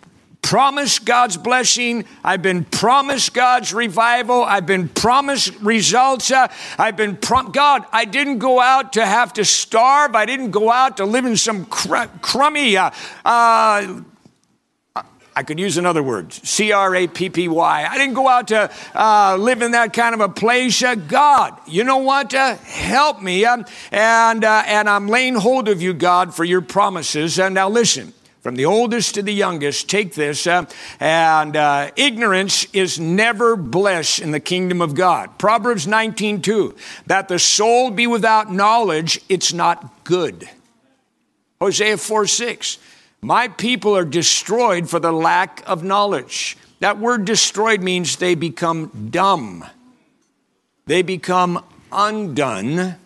[0.45, 2.05] promised God's blessing.
[2.23, 4.43] I've been promised God's revival.
[4.43, 6.29] I've been promised results.
[6.29, 10.13] Uh, I've been prom- God, I didn't go out to have to starve.
[10.13, 12.91] I didn't go out to live in some cr- crummy, uh,
[13.25, 14.01] uh,
[15.37, 17.87] I could use another word, C R A P P Y.
[17.89, 20.81] I didn't go out to uh, live in that kind of a place.
[20.81, 22.33] Uh, God, you know what?
[22.33, 23.43] Uh, help me.
[23.43, 27.37] Um, and, uh, and I'm laying hold of you, God, for your promises.
[27.37, 28.13] And now listen,
[28.45, 30.45] from the oldest to the youngest, take this.
[30.45, 30.65] Uh,
[30.99, 35.39] and uh, ignorance is never bliss in the kingdom of God.
[35.39, 36.75] Proverbs 19, 2.
[37.07, 40.47] That the soul be without knowledge, it's not good.
[41.59, 42.77] Hosea 4, 6.
[43.19, 46.55] My people are destroyed for the lack of knowledge.
[46.81, 49.65] That word destroyed means they become dumb,
[50.85, 52.97] they become undone,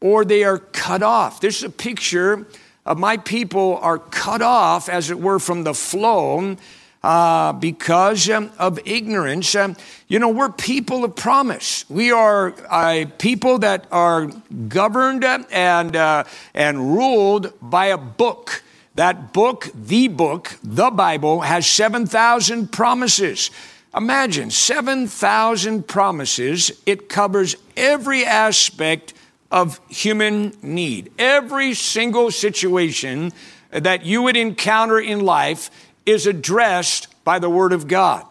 [0.00, 1.40] or they are cut off.
[1.40, 2.48] This is a picture
[2.84, 6.56] of my people are cut off, as it were, from the flow
[7.02, 9.54] uh, because um, of ignorance.
[9.54, 9.76] Um,
[10.08, 11.88] you know, we're people of promise.
[11.90, 12.52] We are
[13.18, 14.26] people that are
[14.68, 18.62] governed and, uh, and ruled by a book.
[18.94, 23.50] That book, the book, the Bible, has 7,000 promises.
[23.96, 26.72] Imagine 7,000 promises.
[26.84, 29.14] It covers every aspect
[29.52, 31.12] of human need.
[31.18, 33.32] Every single situation
[33.70, 35.70] that you would encounter in life
[36.06, 38.26] is addressed by the Word of God.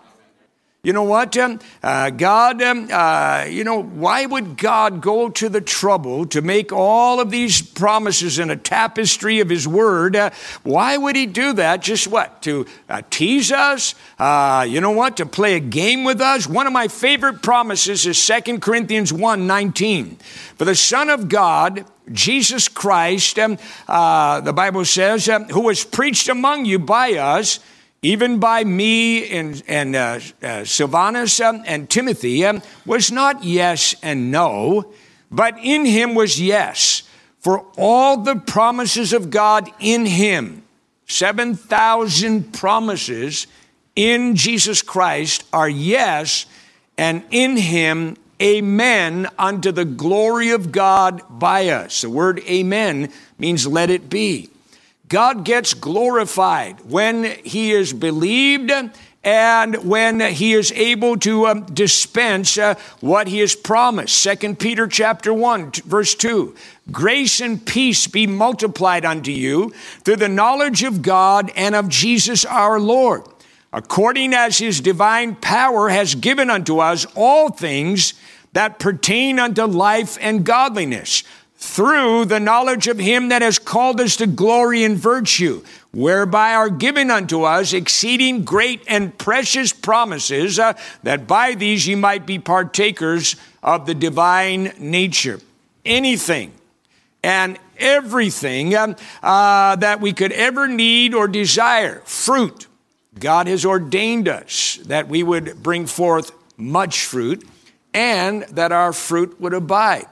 [0.84, 1.38] You know what?
[1.38, 6.42] Um, uh, God, um, uh, you know, why would God go to the trouble to
[6.42, 10.16] make all of these promises in a tapestry of His Word?
[10.16, 10.32] Uh,
[10.64, 11.84] why would He do that?
[11.84, 12.42] Just what?
[12.42, 13.94] To uh, tease us?
[14.18, 15.18] Uh, you know what?
[15.18, 16.48] To play a game with us?
[16.48, 20.16] One of my favorite promises is 2 Corinthians 1 19.
[20.56, 26.28] For the Son of God, Jesus Christ, um, uh, the Bible says, who was preached
[26.28, 27.60] among you by us,
[28.04, 33.94] even by me and, and uh, uh, Silvanus um, and Timothy, um, was not yes
[34.02, 34.92] and no,
[35.30, 37.04] but in him was yes.
[37.40, 40.64] For all the promises of God in him,
[41.06, 43.46] 7,000 promises
[43.96, 46.48] in Jesus Christ are yes,
[46.98, 52.02] and in him, amen, unto the glory of God by us.
[52.02, 54.50] The word amen means let it be.
[55.12, 58.72] God gets glorified when he is believed
[59.26, 64.18] and when he is able to um, dispense uh, what he has promised.
[64.18, 66.56] Second Peter chapter 1 verse 2.
[66.94, 69.72] Grace and peace be multiplied unto you
[70.06, 73.24] through the knowledge of God and of Jesus our Lord,
[73.74, 78.14] according as his divine power has given unto us all things
[78.54, 81.24] that pertain unto life and godliness
[81.62, 86.72] through the knowledge of him that has called us to glory and virtue, whereby are
[86.72, 92.40] given unto us exceeding great and precious promises, uh, that by these ye might be
[92.40, 95.40] partakers of the divine nature.
[95.86, 96.52] Anything
[97.24, 102.66] and everything um, uh, that we could ever need or desire, fruit.
[103.20, 107.48] God has ordained us that we would bring forth much fruit
[107.94, 110.08] and that our fruit would abide.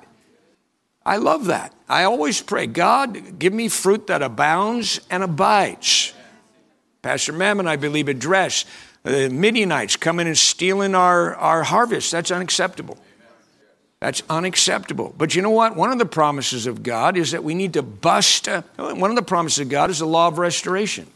[1.10, 1.74] I love that.
[1.89, 6.13] I always pray, God, give me fruit that abounds and abides.
[7.02, 8.67] Pastor Mammon, I believe, addressed
[9.02, 12.12] the Midianites coming and stealing our, our harvest.
[12.12, 13.00] That's unacceptable.
[14.00, 15.15] That's unacceptable.
[15.17, 15.76] But you know what?
[15.76, 18.48] One of the promises of God is that we need to bust.
[18.48, 21.08] Uh, one of the promises of God is the law of restoration.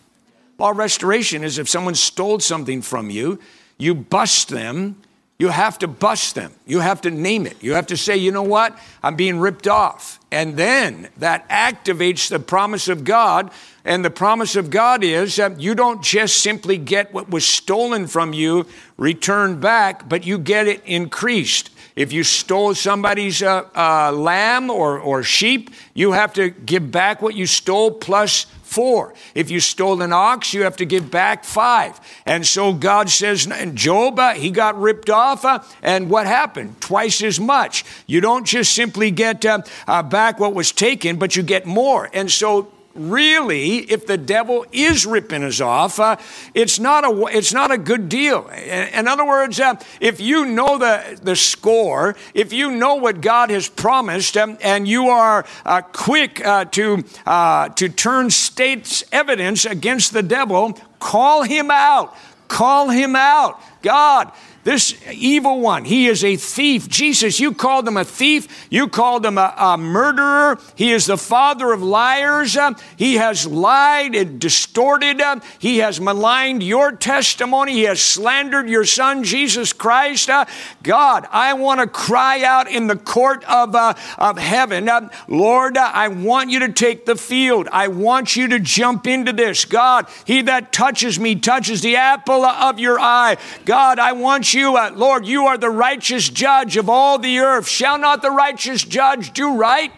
[0.57, 3.37] Law of restoration is if someone stole something from you,
[3.77, 5.02] you bust them
[5.39, 6.53] you have to bust them.
[6.65, 7.61] You have to name it.
[7.61, 8.77] You have to say, you know what?
[9.01, 10.19] I'm being ripped off.
[10.31, 13.51] And then that activates the promise of God.
[13.83, 18.07] And the promise of God is that you don't just simply get what was stolen
[18.07, 18.67] from you
[18.97, 21.71] returned back, but you get it increased.
[21.95, 27.21] If you stole somebody's uh, uh, lamb or, or sheep, you have to give back
[27.21, 29.13] what you stole plus four.
[29.35, 31.99] If you stole an ox, you have to give back five.
[32.25, 36.81] And so God says, and Job, uh, he got ripped off, uh, and what happened?
[36.81, 37.85] Twice as much.
[38.07, 42.09] You don't just simply get uh, uh back what was taken, but you get more.
[42.13, 46.17] And so really, if the devil is ripping us off, uh,
[46.53, 48.47] it's, not a, it's not a good deal.
[48.49, 53.49] In, other words, uh, if you know the, the score, if you know what God
[53.49, 59.65] has promised, um, and you are uh, quick uh, to, uh, to turn state's evidence
[59.65, 62.15] against the devil, call him out.
[62.47, 63.59] Call him out.
[63.81, 64.31] God,
[64.63, 66.87] this evil one, he is a thief.
[66.87, 68.67] Jesus, you called him a thief.
[68.69, 70.57] You called him a, a murderer.
[70.75, 72.55] He is the father of liars.
[72.55, 75.19] Uh, he has lied and distorted.
[75.19, 77.73] Uh, he has maligned your testimony.
[77.73, 80.29] He has slandered your son, Jesus Christ.
[80.29, 80.45] Uh,
[80.81, 84.89] God, I want to cry out in the court of, uh, of heaven.
[85.27, 87.67] Lord, I want you to take the field.
[87.71, 89.65] I want you to jump into this.
[89.65, 93.37] God, he that touches me touches the apple of your eye.
[93.65, 97.67] God, I want you, uh, Lord, you are the righteous judge of all the earth.
[97.67, 99.91] Shall not the righteous judge do right?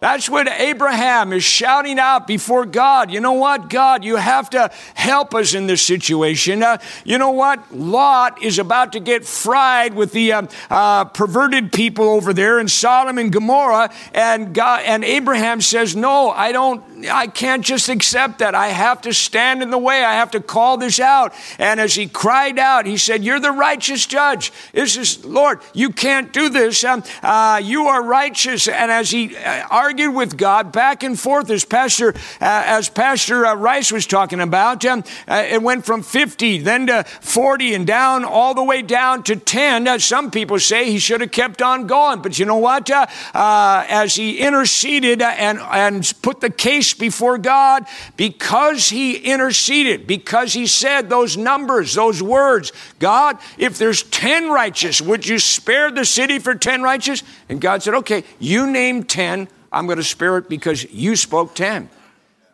[0.00, 3.10] That's what Abraham is shouting out before God.
[3.10, 6.62] You know what, God, you have to help us in this situation.
[6.62, 7.74] Uh, you know what?
[7.74, 12.68] Lot is about to get fried with the uh, uh, perverted people over there in
[12.68, 16.84] Sodom and Gomorrah, and God and Abraham says, "No, I don't.
[17.10, 18.54] I can't just accept that.
[18.54, 20.04] I have to stand in the way.
[20.04, 23.50] I have to call this out." And as he cried out, he said, "You're the
[23.50, 24.52] righteous judge.
[24.72, 25.58] This is Lord.
[25.74, 26.84] You can't do this.
[26.84, 31.48] Um, uh, you are righteous." And as he uh, argued with God back and forth
[31.48, 34.84] as Pastor, uh, as Pastor uh, Rice was talking about.
[34.84, 39.22] Um, uh, it went from 50, then to 40, and down all the way down
[39.22, 39.88] to 10.
[39.88, 42.90] Uh, some people say he should have kept on going, but you know what?
[42.90, 47.86] Uh, uh, as he interceded and, and put the case before God,
[48.18, 55.00] because he interceded, because he said those numbers, those words, God, if there's 10 righteous,
[55.00, 57.22] would you spare the city for 10 righteous?
[57.48, 61.54] And God said, okay, you name 10, I'm going to spare it because you spoke
[61.54, 61.90] 10.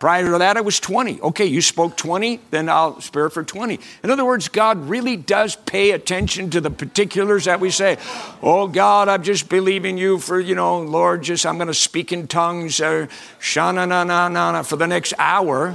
[0.04, 1.20] Prior to that, I was 20.
[1.22, 3.80] Okay, you spoke 20, then I'll spare it for 20.
[4.02, 7.96] In other words, God really does pay attention to the particulars that we say.
[8.42, 12.12] Oh, God, I'm just believing you for, you know, Lord, just I'm going to speak
[12.12, 13.08] in tongues, or
[13.40, 15.74] shana na na na for the next hour.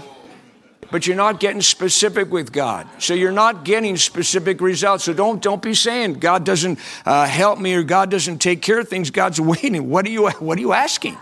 [0.92, 2.88] But you're not getting specific with God.
[3.00, 5.06] So you're not getting specific results.
[5.06, 8.80] So don't, don't be saying God doesn't uh, help me or God doesn't take care
[8.80, 9.12] of things.
[9.12, 9.90] God's waiting.
[9.90, 11.18] What are you, what are you asking?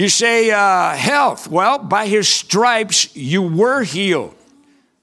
[0.00, 1.46] You say uh, health.
[1.46, 4.34] Well, by his stripes you were healed.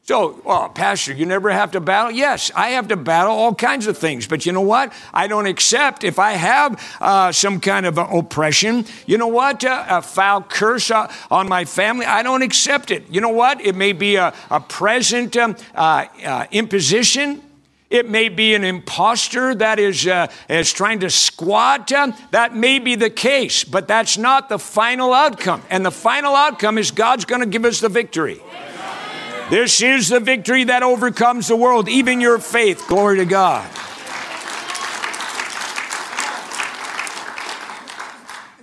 [0.01, 2.09] So, well, Pastor, you never have to battle?
[2.09, 4.25] Yes, I have to battle all kinds of things.
[4.25, 4.91] But you know what?
[5.13, 8.85] I don't accept if I have uh, some kind of oppression.
[9.05, 9.63] You know what?
[9.63, 12.07] Uh, a foul curse uh, on my family.
[12.07, 13.03] I don't accept it.
[13.11, 13.61] You know what?
[13.61, 17.43] It may be a, a present um, uh, uh, imposition.
[17.89, 21.87] It may be an impostor that is, uh, is trying to squat.
[22.31, 25.63] That may be the case, but that's not the final outcome.
[25.69, 28.41] And the final outcome is God's going to give us the victory.
[29.49, 32.85] This is the victory that overcomes the world, even your faith.
[32.87, 33.65] Glory to God.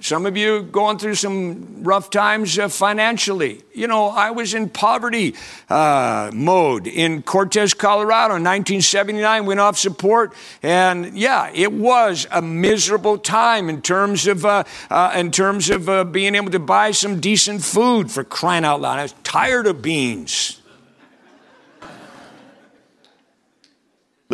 [0.05, 3.63] Some of you going through some rough times uh, financially.
[3.73, 5.35] You know, I was in poverty
[5.71, 10.35] uh, mode in Cortez, Colorado in 1979, went off support.
[10.63, 15.89] And yeah, it was a miserable time in terms of, uh, uh in terms of
[15.89, 18.99] uh, being able to buy some decent food for crying out loud.
[18.99, 20.61] I was tired of beans.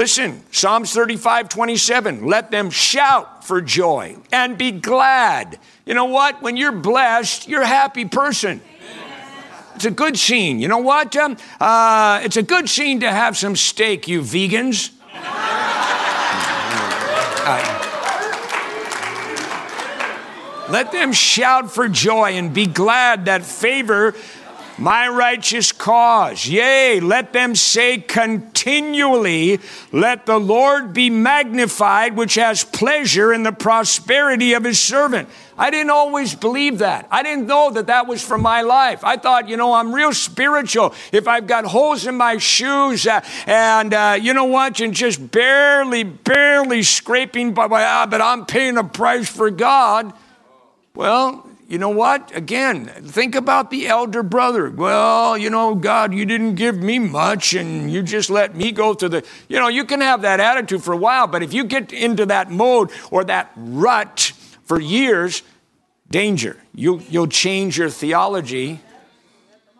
[0.00, 2.24] Listen, Psalms 35, 27.
[2.24, 5.58] Let them shout for joy and be glad.
[5.84, 6.40] You know what?
[6.40, 8.62] When you're blessed, you're a happy person.
[9.74, 10.58] It's a good scene.
[10.58, 11.14] You know what?
[11.16, 14.90] Um, uh, it's a good scene to have some steak, you vegans.
[17.44, 17.80] uh,
[20.70, 24.14] let them shout for joy and be glad that favor
[24.80, 26.46] my righteous cause.
[26.46, 29.60] Yea, let them say continually,
[29.92, 35.28] Let the Lord be magnified, which has pleasure in the prosperity of his servant.
[35.58, 37.06] I didn't always believe that.
[37.10, 39.04] I didn't know that that was for my life.
[39.04, 40.94] I thought, you know, I'm real spiritual.
[41.12, 45.30] If I've got holes in my shoes uh, and, uh, you know what, and just
[45.30, 50.14] barely, barely scraping by my, ah, but I'm paying a price for God.
[50.94, 52.34] Well, you know what?
[52.34, 54.68] Again, think about the elder brother.
[54.68, 58.92] Well, you know, God, you didn't give me much and you just let me go
[58.92, 59.24] to the.
[59.48, 62.26] You know, you can have that attitude for a while, but if you get into
[62.26, 64.32] that mode or that rut
[64.64, 65.44] for years,
[66.10, 66.56] danger.
[66.74, 68.80] You, you'll change your theology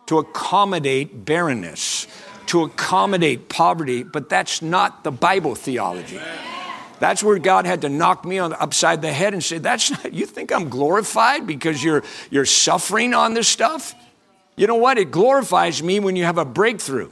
[0.05, 2.07] to accommodate barrenness,
[2.47, 6.21] to accommodate poverty, but that's not the Bible theology.
[7.01, 9.89] That's where God had to knock me on the upside the head and say, "That's
[9.89, 13.95] not, you think I'm glorified because you're you're suffering on this stuff?
[14.55, 14.99] You know what?
[14.99, 17.09] It glorifies me when you have a breakthrough.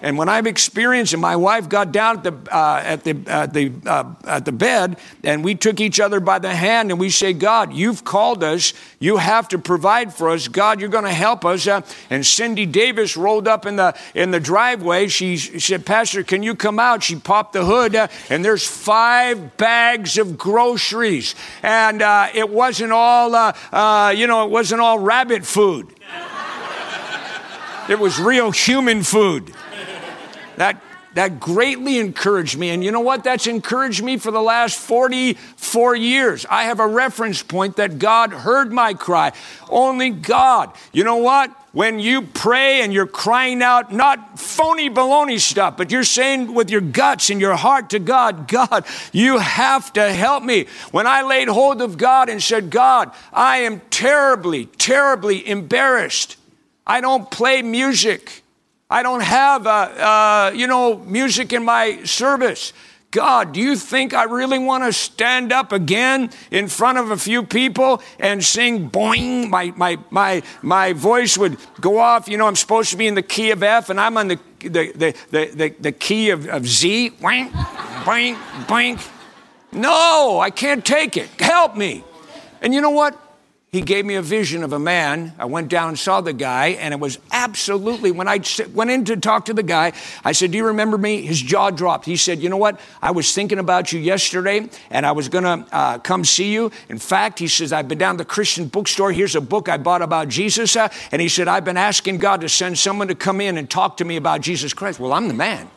[0.00, 3.52] And when I've experienced it, my wife got down at the, uh, at, the, at,
[3.52, 7.10] the, uh, at the bed and we took each other by the hand and we
[7.10, 8.72] say, God, you've called us.
[9.00, 10.46] You have to provide for us.
[10.46, 11.66] God, you're going to help us.
[11.66, 15.08] Uh, and Cindy Davis rolled up in the, in the driveway.
[15.08, 17.02] She, she said, Pastor, can you come out?
[17.02, 21.34] She popped the hood uh, and there's five bags of groceries.
[21.62, 25.92] And uh, it wasn't all, uh, you know, it wasn't all rabbit food.
[27.88, 29.54] It was real human food.
[30.58, 30.82] That,
[31.14, 32.70] that greatly encouraged me.
[32.70, 33.24] And you know what?
[33.24, 36.46] That's encouraged me for the last 44 years.
[36.48, 39.32] I have a reference point that God heard my cry.
[39.68, 40.72] Only God.
[40.92, 41.50] You know what?
[41.72, 46.70] When you pray and you're crying out, not phony baloney stuff, but you're saying with
[46.70, 50.66] your guts and your heart to God, God, you have to help me.
[50.90, 56.36] When I laid hold of God and said, God, I am terribly, terribly embarrassed.
[56.86, 58.42] I don't play music.
[58.90, 62.72] I don't have, uh, uh, you know, music in my service.
[63.10, 67.16] God, do you think I really want to stand up again in front of a
[67.18, 69.50] few people and sing boing?
[69.50, 72.28] My, my, my, my voice would go off.
[72.28, 74.38] You know, I'm supposed to be in the key of F and I'm on the,
[74.60, 77.10] the, the, the, the, key of, of Z.
[77.20, 77.50] Boing,
[78.04, 78.36] boing,
[78.66, 79.10] boing.
[79.70, 81.28] No, I can't take it.
[81.38, 82.04] Help me.
[82.62, 83.27] And you know what?
[83.70, 85.34] He gave me a vision of a man.
[85.38, 88.40] I went down saw the guy, and it was absolutely, when I
[88.72, 89.92] went in to talk to the guy,
[90.24, 91.20] I said, Do you remember me?
[91.20, 92.06] His jaw dropped.
[92.06, 92.80] He said, You know what?
[93.02, 96.72] I was thinking about you yesterday, and I was going to uh, come see you.
[96.88, 99.12] In fact, he says, I've been down to the Christian bookstore.
[99.12, 100.74] Here's a book I bought about Jesus.
[100.74, 103.68] Uh, and he said, I've been asking God to send someone to come in and
[103.68, 104.98] talk to me about Jesus Christ.
[104.98, 105.70] Well, I'm the man.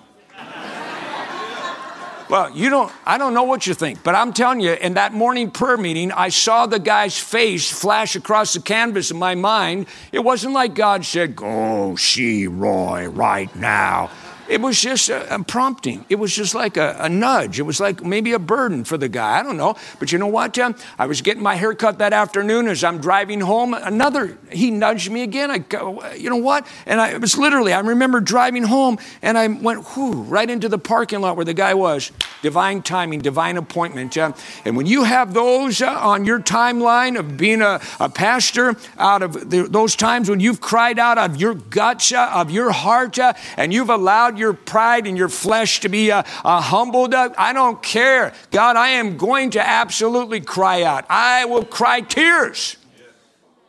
[2.32, 5.12] Well, you don't, I don't know what you think, but I'm telling you, in that
[5.12, 9.88] morning prayer meeting, I saw the guy's face flash across the canvas of my mind.
[10.14, 14.12] It wasn't like God said, Go see Roy right now.
[14.52, 16.06] It was just a, a prompting.
[16.10, 17.58] It was just like a, a, nudge.
[17.58, 19.40] It was like maybe a burden for the guy.
[19.40, 19.76] I don't know.
[19.98, 20.76] But you know what, Tim?
[21.00, 23.74] I was getting my hair cut that afternoon as I'm driving home.
[23.74, 25.52] Another, he nudged me again.
[25.52, 26.68] I you know what?
[26.86, 30.68] And I it was literally, I remember driving home and I went, whoo, right into
[30.68, 32.12] the parking lot where the guy was.
[32.42, 34.18] Divine timing, divine appointment.
[34.18, 34.34] Uh,
[34.66, 39.22] and when you have those uh, on your timeline of being a, a pastor, out
[39.22, 43.18] of the, those times when you've cried out of your guts, uh, of your heart,
[43.18, 47.14] uh, and you've allowed your pride and your flesh to be uh, uh, humbled.
[47.14, 48.34] Uh, I don't care.
[48.52, 51.06] God, I am going to absolutely cry out.
[51.10, 52.76] I will cry tears.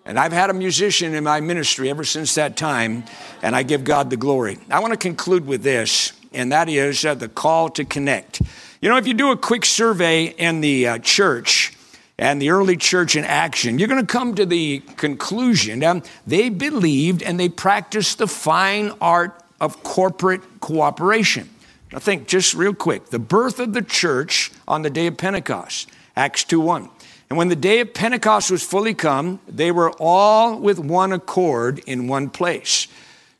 [0.05, 3.05] And I've had a musician in my ministry ever since that time,
[3.41, 4.59] and I give God the glory.
[4.69, 8.43] I want to conclude with this, and that is uh, the call to connect.
[8.81, 11.77] You know, if you do a quick survey in the uh, church,
[12.19, 16.49] and the early church in action, you're going to come to the conclusion um, they
[16.51, 21.49] believed and they practiced the fine art of corporate cooperation.
[21.93, 25.89] Now, think just real quick the birth of the church on the day of Pentecost,
[26.17, 26.91] Acts 2 1.
[27.31, 31.79] And when the day of Pentecost was fully come, they were all with one accord
[31.87, 32.89] in one place.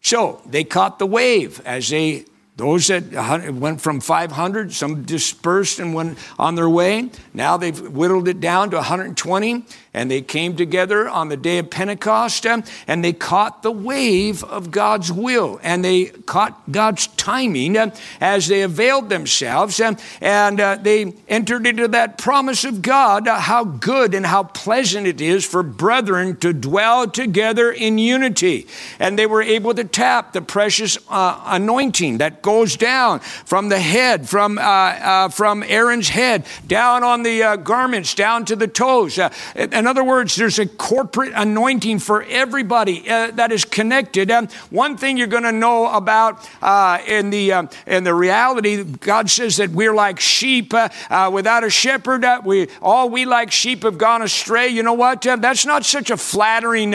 [0.01, 2.25] So they caught the wave as they
[2.57, 7.09] those that went from 500, some dispersed and went on their way.
[7.33, 11.71] Now they've whittled it down to 120, and they came together on the day of
[11.71, 17.79] Pentecost, um, and they caught the wave of God's will, and they caught God's timing
[17.79, 23.29] um, as they availed themselves, um, and uh, they entered into that promise of God
[23.29, 28.67] uh, how good and how pleasant it is for brethren to dwell together in unity.
[28.99, 33.79] And they were able to tap the precious uh, anointing that goes down from the
[33.79, 38.67] head, from, uh, uh, from Aaron's head, down on the uh, garments, down to the
[38.67, 39.19] toes.
[39.19, 44.31] Uh, in other words, there's a corporate anointing for everybody uh, that is connected.
[44.31, 49.31] Um, one thing you're going to know about uh, in, the, in the reality, God
[49.31, 52.25] says that we're like sheep without a shepherd.
[52.45, 54.69] we, all we like sheep have gone astray.
[54.69, 55.23] You know what?
[55.23, 56.95] that's not such a flattering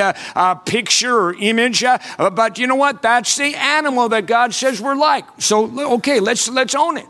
[0.65, 1.83] picture or image,
[2.17, 3.01] but you know what?
[3.01, 5.25] That's the animal that God says we're like.
[5.37, 7.05] So, okay, let's, let's own it.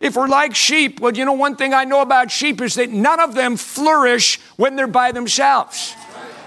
[0.00, 2.90] If we're like sheep, well, you know, one thing I know about sheep is that
[2.90, 5.94] none of them flourish when they're by themselves.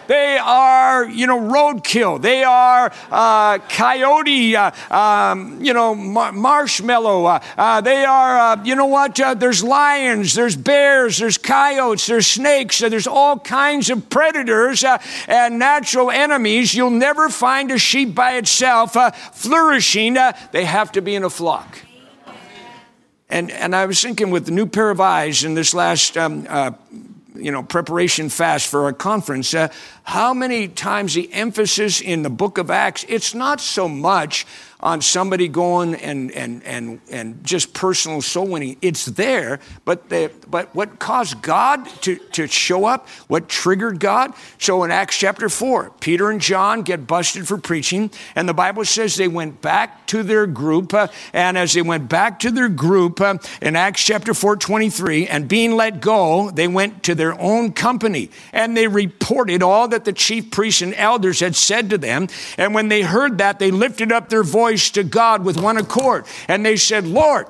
[0.07, 2.21] They are, you know, roadkill.
[2.21, 7.25] They are uh, coyote, uh, um, you know, mar- marshmallow.
[7.25, 9.19] Uh, uh they are, uh, you know what?
[9.19, 14.83] Uh, there's lions, there's bears, there's coyotes, there's snakes, there's all kinds of predators
[15.27, 16.73] and natural enemies.
[16.73, 18.95] You'll never find a sheep by itself
[19.35, 20.17] flourishing.
[20.51, 21.79] they have to be in a flock.
[23.29, 26.47] And, and I was thinking with the new pair of eyes in this last um,
[27.39, 29.69] you know, preparation fast for our conference, uh,
[30.03, 34.45] how many times the emphasis in the book of Acts, it's not so much
[34.79, 38.77] on somebody going and, and, and, and just personal soul winning.
[38.81, 44.33] It's there, but, the, but what caused God to, to show up, what triggered God?
[44.59, 48.85] So in Acts chapter 4, Peter and John get busted for preaching, and the Bible
[48.85, 50.93] says they went back to their group.
[50.93, 55.27] Uh, and as they went back to their group uh, in Acts chapter 4, 23,
[55.27, 60.05] and being let go, they went to their own company and they reported all that
[60.05, 62.27] the chief priests and elders had said to them.
[62.57, 65.77] And when they heard that, they lifted up their voice voice to God with one
[65.77, 66.25] accord.
[66.49, 67.47] And they said, Lord,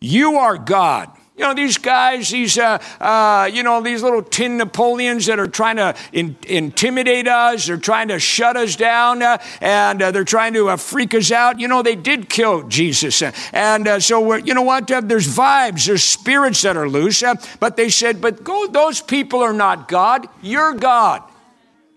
[0.00, 1.10] you are God.
[1.36, 5.48] You know, these guys, these, uh, uh, you know, these little tin Napoleons that are
[5.48, 10.24] trying to in, intimidate us, they're trying to shut us down, uh, and uh, they're
[10.24, 11.58] trying to uh, freak us out.
[11.58, 13.20] You know, they did kill Jesus.
[13.52, 14.86] And uh, so, you know what?
[14.86, 17.24] there's vibes, there's spirits that are loose.
[17.58, 20.28] but they said, but go, those people are not God.
[20.40, 21.24] You're God.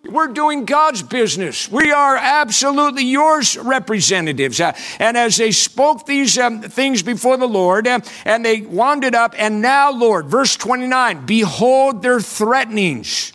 [0.10, 1.70] We're doing God's business.
[1.70, 4.60] We are absolutely yours representatives.
[4.60, 9.16] Uh, and as they spoke these um, things before the Lord, uh, and they wandered
[9.16, 13.34] up, and now, Lord, verse 29, behold their threatenings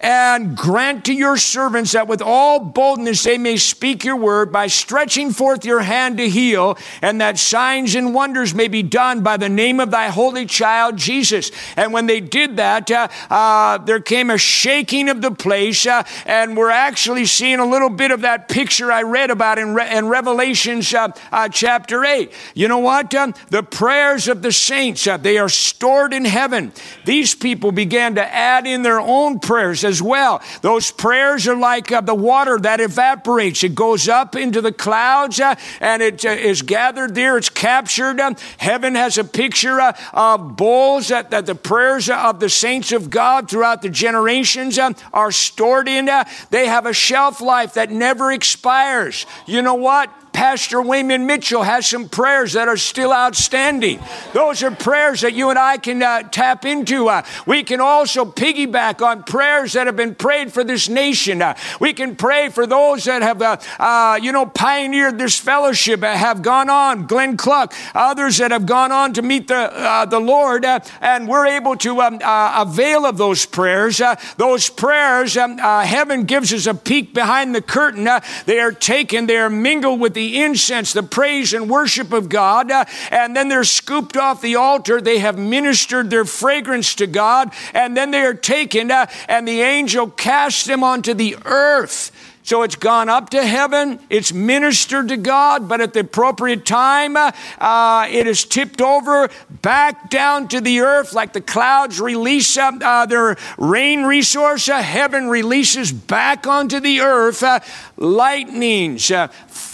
[0.00, 4.66] and grant to your servants that with all boldness they may speak your word by
[4.66, 9.36] stretching forth your hand to heal, and that signs and wonders may be done by
[9.36, 11.50] the name of thy holy child Jesus.
[11.76, 16.04] And when they did that, uh, uh, there came a shaking of the place, uh,
[16.26, 19.96] and we're actually seeing a little bit of that picture I read about in, Re-
[19.96, 22.32] in Revelations uh, uh, chapter 8.
[22.54, 23.14] You know what?
[23.14, 26.72] Um, the prayers of the saints, uh, they are stored in heaven.
[27.04, 30.40] These people began to add in their own prayers as well.
[30.60, 33.64] Those prayers are like uh, the water that evaporates.
[33.64, 37.36] It goes up into the clouds uh, and it uh, is gathered there.
[37.36, 38.20] It's captured.
[38.20, 42.92] Um, heaven has a picture uh, of bowls that, that, the prayers of the saints
[42.92, 46.08] of God throughout the generations um, are stored in.
[46.08, 49.24] Uh, they have a shelf life that never expires.
[49.46, 50.12] You know what?
[50.32, 53.98] Pastor Wayman Mitchell has some prayers that are still outstanding.
[54.32, 57.08] Those are prayers that you and I can uh, tap into.
[57.08, 61.42] Uh, we can also piggyback on prayers that have been prayed for this nation.
[61.42, 66.02] Uh, we can pray for those that have, uh, uh, you know, pioneered this fellowship,
[66.02, 70.20] uh, have gone on, Glenn Cluck, others that have gone on to meet the, the
[70.20, 74.00] Lord, and we're able to um, avail of those prayers.
[74.36, 78.08] those prayers, um, heaven gives us a peek behind the curtain.
[78.46, 82.70] they are taken, they are mingled with the incense, the praise and worship of God,
[82.70, 85.00] uh, and then they're scooped off the altar.
[85.00, 89.60] They have ministered their fragrance to God, and then they are taken, uh, and the
[89.60, 92.12] angel casts them onto the earth.
[92.48, 97.14] So it's gone up to heaven, it's ministered to God, but at the appropriate time,
[97.14, 99.28] uh, uh, it is tipped over
[99.60, 104.66] back down to the earth like the clouds release uh, their rain resource.
[104.66, 107.60] Uh, heaven releases back onto the earth uh,
[107.98, 109.26] lightnings, uh,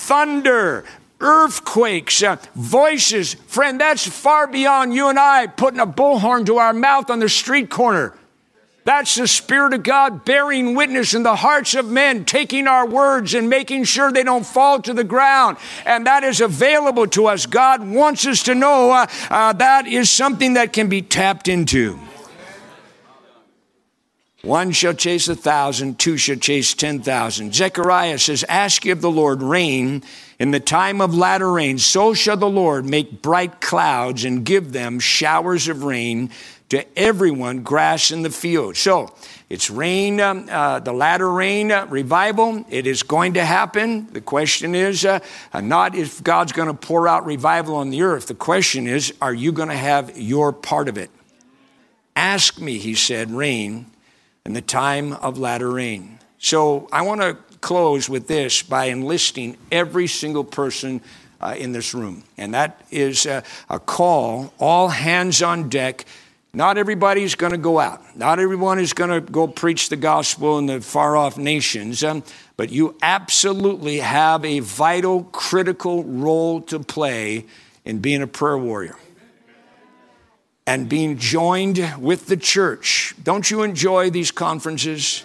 [0.04, 0.84] thunder,
[1.20, 3.34] earthquakes, uh, voices.
[3.34, 7.28] Friend, that's far beyond you and I putting a bullhorn to our mouth on the
[7.28, 8.14] street corner.
[8.84, 13.32] That's the Spirit of God bearing witness in the hearts of men, taking our words
[13.32, 15.56] and making sure they don't fall to the ground.
[15.86, 17.46] And that is available to us.
[17.46, 21.98] God wants us to know uh, uh, that is something that can be tapped into.
[24.44, 27.54] One shall chase a thousand, two shall chase ten thousand.
[27.54, 30.02] Zechariah says, Ask ye of the Lord rain
[30.38, 31.78] in the time of latter rain.
[31.78, 36.28] So shall the Lord make bright clouds and give them showers of rain
[36.68, 38.76] to everyone grass in the field.
[38.76, 39.14] So
[39.48, 42.66] it's rain, um, uh, the latter rain uh, revival.
[42.68, 44.12] It is going to happen.
[44.12, 45.20] The question is uh,
[45.54, 48.26] uh not if God's going to pour out revival on the earth.
[48.26, 51.10] The question is, are you going to have your part of it?
[52.14, 53.86] Ask me, he said, rain
[54.44, 56.18] in the time of latter rain.
[56.38, 61.00] So I want to close with this by enlisting every single person
[61.40, 62.24] uh, in this room.
[62.36, 66.04] And that is uh, a call, all hands on deck
[66.54, 68.16] not everybody's going to go out.
[68.16, 72.04] Not everyone is going to go preach the gospel in the far off nations.
[72.04, 72.22] Um,
[72.56, 77.46] but you absolutely have a vital, critical role to play
[77.84, 78.96] in being a prayer warrior
[80.66, 83.14] and being joined with the church.
[83.22, 85.24] Don't you enjoy these conferences?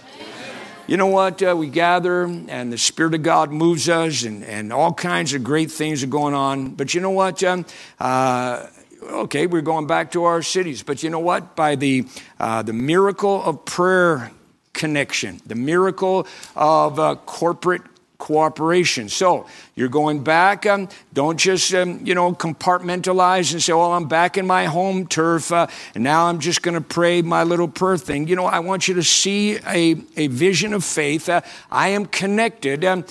[0.88, 1.42] You know what?
[1.42, 5.44] Uh, we gather and the Spirit of God moves us, and, and all kinds of
[5.44, 6.70] great things are going on.
[6.72, 7.44] But you know what?
[7.44, 7.66] Um,
[8.00, 8.66] uh,
[9.04, 10.84] okay, we're going back to our cities.
[10.84, 11.56] But you know what?
[11.56, 12.06] By the,
[12.40, 14.32] uh, the miracle of prayer
[14.74, 17.84] connection, the miracle of uh, corporate
[18.20, 19.10] cooperation.
[19.10, 20.68] So you're going back.
[20.68, 25.08] Um, don't just um, you know compartmentalize and say, "Well, I'm back in my home
[25.08, 25.66] turf, uh,
[25.96, 28.88] and now I'm just going to pray my little prayer thing." You know, I want
[28.88, 31.28] you to see a, a vision of faith.
[31.28, 31.42] Uh,
[31.72, 33.06] I am connected um,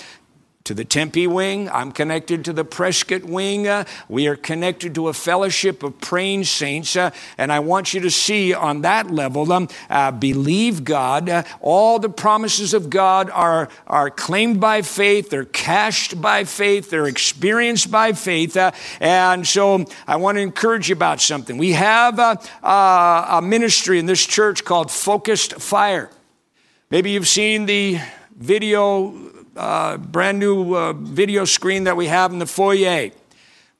[0.65, 1.69] to the Tempe wing.
[1.69, 3.67] I'm connected to the Prescott wing.
[3.67, 6.95] Uh, we are connected to a fellowship of praying saints.
[6.95, 11.29] Uh, and I want you to see on that level, um, uh, believe God.
[11.29, 16.89] Uh, all the promises of God are, are claimed by faith, they're cashed by faith,
[16.89, 18.57] they're experienced by faith.
[18.57, 21.57] Uh, and so I want to encourage you about something.
[21.57, 26.11] We have a, a ministry in this church called Focused Fire.
[26.91, 27.99] Maybe you've seen the
[28.35, 33.11] video uh, brand new uh, video screen that we have in the foyer.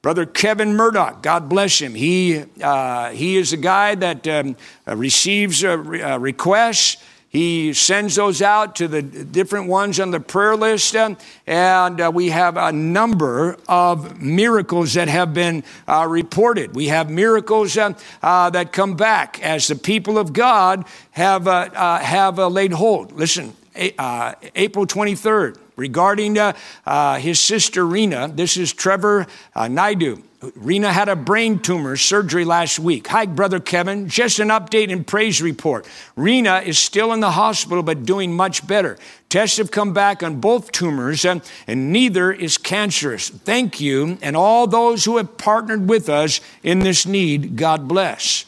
[0.02, 1.94] Brother Kevin Murdoch, God bless him.
[1.94, 4.56] He, uh, he is a guy that um,
[4.88, 7.02] uh, receives uh, uh, requests.
[7.28, 11.14] He sends those out to the different ones on the prayer list, uh,
[11.46, 16.74] and uh, we have a number of miracles that have been uh, reported.
[16.74, 23.12] We have miracles that come back as the people of God have, have laid hold.
[23.12, 26.52] Listen, April 23rd, regarding uh,
[26.84, 28.28] uh, his sister Rena.
[28.28, 30.22] This is Trevor uh, Naidu.
[30.54, 33.06] Rena had a brain tumor surgery last week.
[33.08, 34.08] Hi, Brother Kevin.
[34.08, 35.86] Just an update and praise report.
[36.16, 38.98] Rena is still in the hospital, but doing much better.
[39.28, 43.28] Tests have come back on both tumors, and, and neither is cancerous.
[43.30, 48.44] Thank you, and all those who have partnered with us in this need, God bless.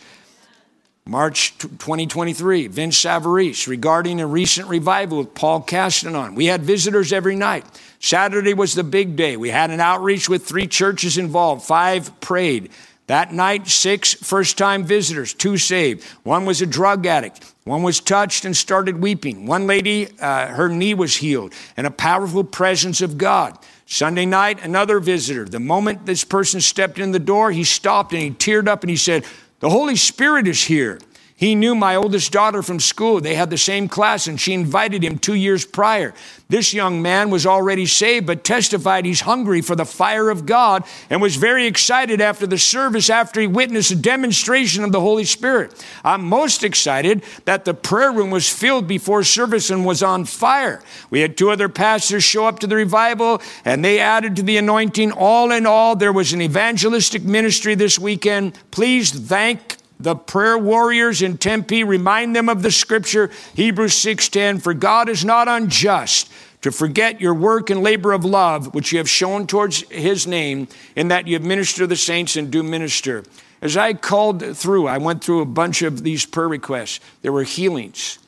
[1.04, 6.36] March 2023, Vince Savarese, regarding a recent revival with Paul Castanon.
[6.36, 7.66] We had visitors every night.
[7.98, 9.36] Saturday was the big day.
[9.36, 11.64] We had an outreach with three churches involved.
[11.64, 12.70] Five prayed.
[13.08, 16.04] That night, six first time visitors, two saved.
[16.22, 17.52] One was a drug addict.
[17.64, 19.44] One was touched and started weeping.
[19.46, 23.58] One lady, uh, her knee was healed, and a powerful presence of God.
[23.86, 25.44] Sunday night, another visitor.
[25.44, 28.88] The moment this person stepped in the door, he stopped and he teared up and
[28.88, 29.24] he said,
[29.62, 30.98] The Holy Spirit is here.
[31.42, 33.20] He knew my oldest daughter from school.
[33.20, 36.14] They had the same class, and she invited him two years prior.
[36.48, 40.84] This young man was already saved, but testified he's hungry for the fire of God
[41.10, 45.24] and was very excited after the service after he witnessed a demonstration of the Holy
[45.24, 45.84] Spirit.
[46.04, 50.80] I'm most excited that the prayer room was filled before service and was on fire.
[51.10, 54.58] We had two other pastors show up to the revival, and they added to the
[54.58, 55.10] anointing.
[55.10, 58.56] All in all, there was an evangelistic ministry this weekend.
[58.70, 64.74] Please thank the prayer warriors in Tempe, remind them of the scripture, Hebrews 6:10, for
[64.74, 66.30] God is not unjust
[66.62, 70.68] to forget your work and labor of love, which you have shown towards his name,
[70.96, 73.24] in that you have ministered to the saints and do minister.
[73.60, 77.00] As I called through, I went through a bunch of these prayer requests.
[77.22, 78.18] There were healings,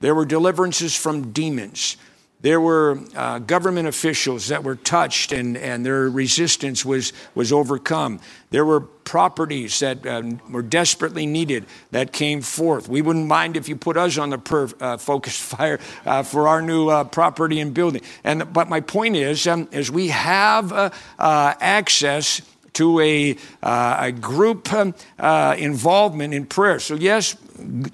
[0.00, 1.96] there were deliverances from demons,
[2.44, 8.20] there were uh, government officials that were touched and, and their resistance was, was overcome.
[8.50, 12.86] There were properties that uh, were desperately needed that came forth.
[12.86, 16.46] We wouldn't mind if you put us on the per, uh, focused fire uh, for
[16.46, 18.02] our new uh, property and building.
[18.24, 22.42] And, but my point is, um, is we have uh, access
[22.74, 26.78] to a, uh, a group um, uh, involvement in prayer.
[26.78, 27.34] So, yes,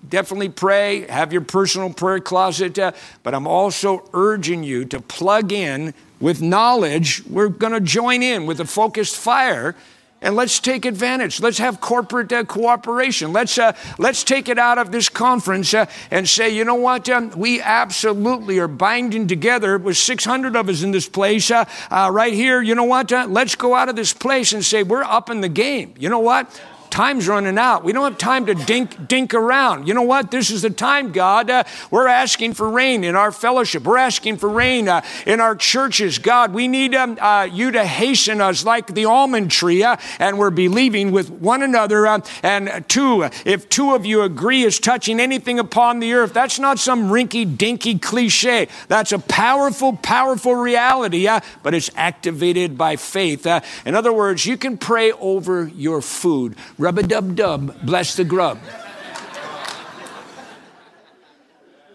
[0.09, 5.53] definitely pray, have your personal prayer closet, uh, but I'm also urging you to plug
[5.53, 7.25] in with knowledge.
[7.27, 9.77] We're going to join in with a focused fire
[10.23, 11.41] and let's take advantage.
[11.41, 13.33] Let's have corporate uh, cooperation.
[13.33, 17.09] Let's, uh, let's take it out of this conference uh, and say, you know what?
[17.09, 22.11] Um, we absolutely are binding together with 600 of us in this place uh, uh,
[22.13, 22.61] right here.
[22.61, 23.11] You know what?
[23.13, 25.95] Uh, let's go out of this place and say, we're up in the game.
[25.99, 26.61] You know what?
[26.91, 27.85] Time's running out.
[27.85, 29.87] We don't have time to dink, dink around.
[29.87, 30.33] You know what?
[30.33, 31.49] This is the time, God.
[31.49, 33.85] Uh, we're asking for rain in our fellowship.
[33.85, 36.19] We're asking for rain uh, in our churches.
[36.19, 40.37] God, we need um, uh, you to hasten us like the almond tree, uh, and
[40.37, 42.09] we're believing with one another.
[42.09, 46.59] Uh, and two, if two of you agree is touching anything upon the earth, that's
[46.59, 48.67] not some rinky dinky cliche.
[48.89, 53.47] That's a powerful, powerful reality, uh, but it's activated by faith.
[53.87, 56.57] in other words, you can pray over your food.
[56.81, 58.59] Rub a dub dub, bless the grub.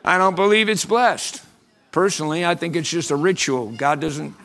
[0.04, 1.42] I don't believe it's blessed.
[1.92, 3.72] Personally, I think it's just a ritual.
[3.72, 4.36] God doesn't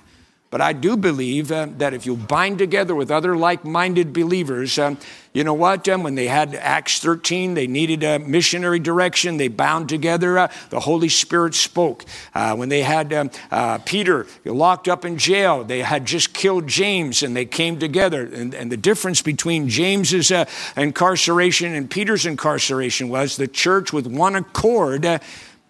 [0.50, 4.80] but I do believe uh, that if you bind together with other like minded believers,
[4.80, 4.96] uh,
[5.32, 5.88] you know what?
[5.88, 9.36] Um, when they had Acts 13, they needed a missionary direction.
[9.36, 10.38] They bound together.
[10.38, 12.04] Uh, the Holy Spirit spoke.
[12.34, 16.66] Uh, when they had um, uh, Peter locked up in jail, they had just killed
[16.66, 18.26] James and they came together.
[18.26, 20.32] And, and the difference between James's
[20.76, 25.20] incarceration and Peter's incarceration was the church with one accord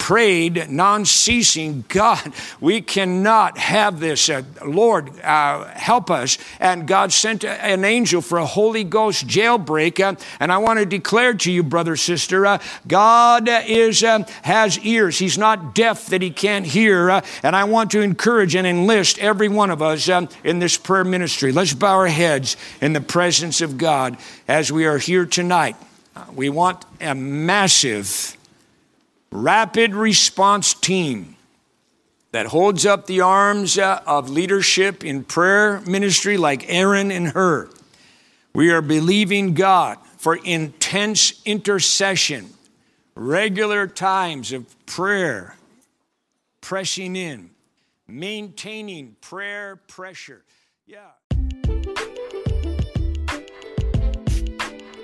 [0.01, 4.29] prayed non ceasing, God, we cannot have this.
[4.29, 6.39] Uh, Lord, uh, help us.
[6.59, 10.01] And God sent an angel for a Holy Ghost jailbreak.
[10.01, 14.79] Uh, and I want to declare to you, brother, sister, uh, God is, uh, has
[14.81, 15.19] ears.
[15.19, 17.11] He's not deaf that he can't hear.
[17.11, 21.05] Uh, and I want to encourage and enlist every one of us in this prayer
[21.05, 21.53] ministry.
[21.53, 24.17] Let's bow our heads in the presence of God
[24.49, 25.77] as we are here tonight.
[26.35, 28.37] We want a massive
[29.33, 31.37] rapid response team
[32.33, 37.71] that holds up the arms uh, of leadership in prayer ministry like Aaron and Hur.
[38.55, 42.51] We are believing God for intense intercession,
[43.15, 45.57] regular times of prayer,
[46.61, 47.51] pressing in,
[48.07, 50.43] maintaining prayer pressure.
[50.87, 51.11] Yeah.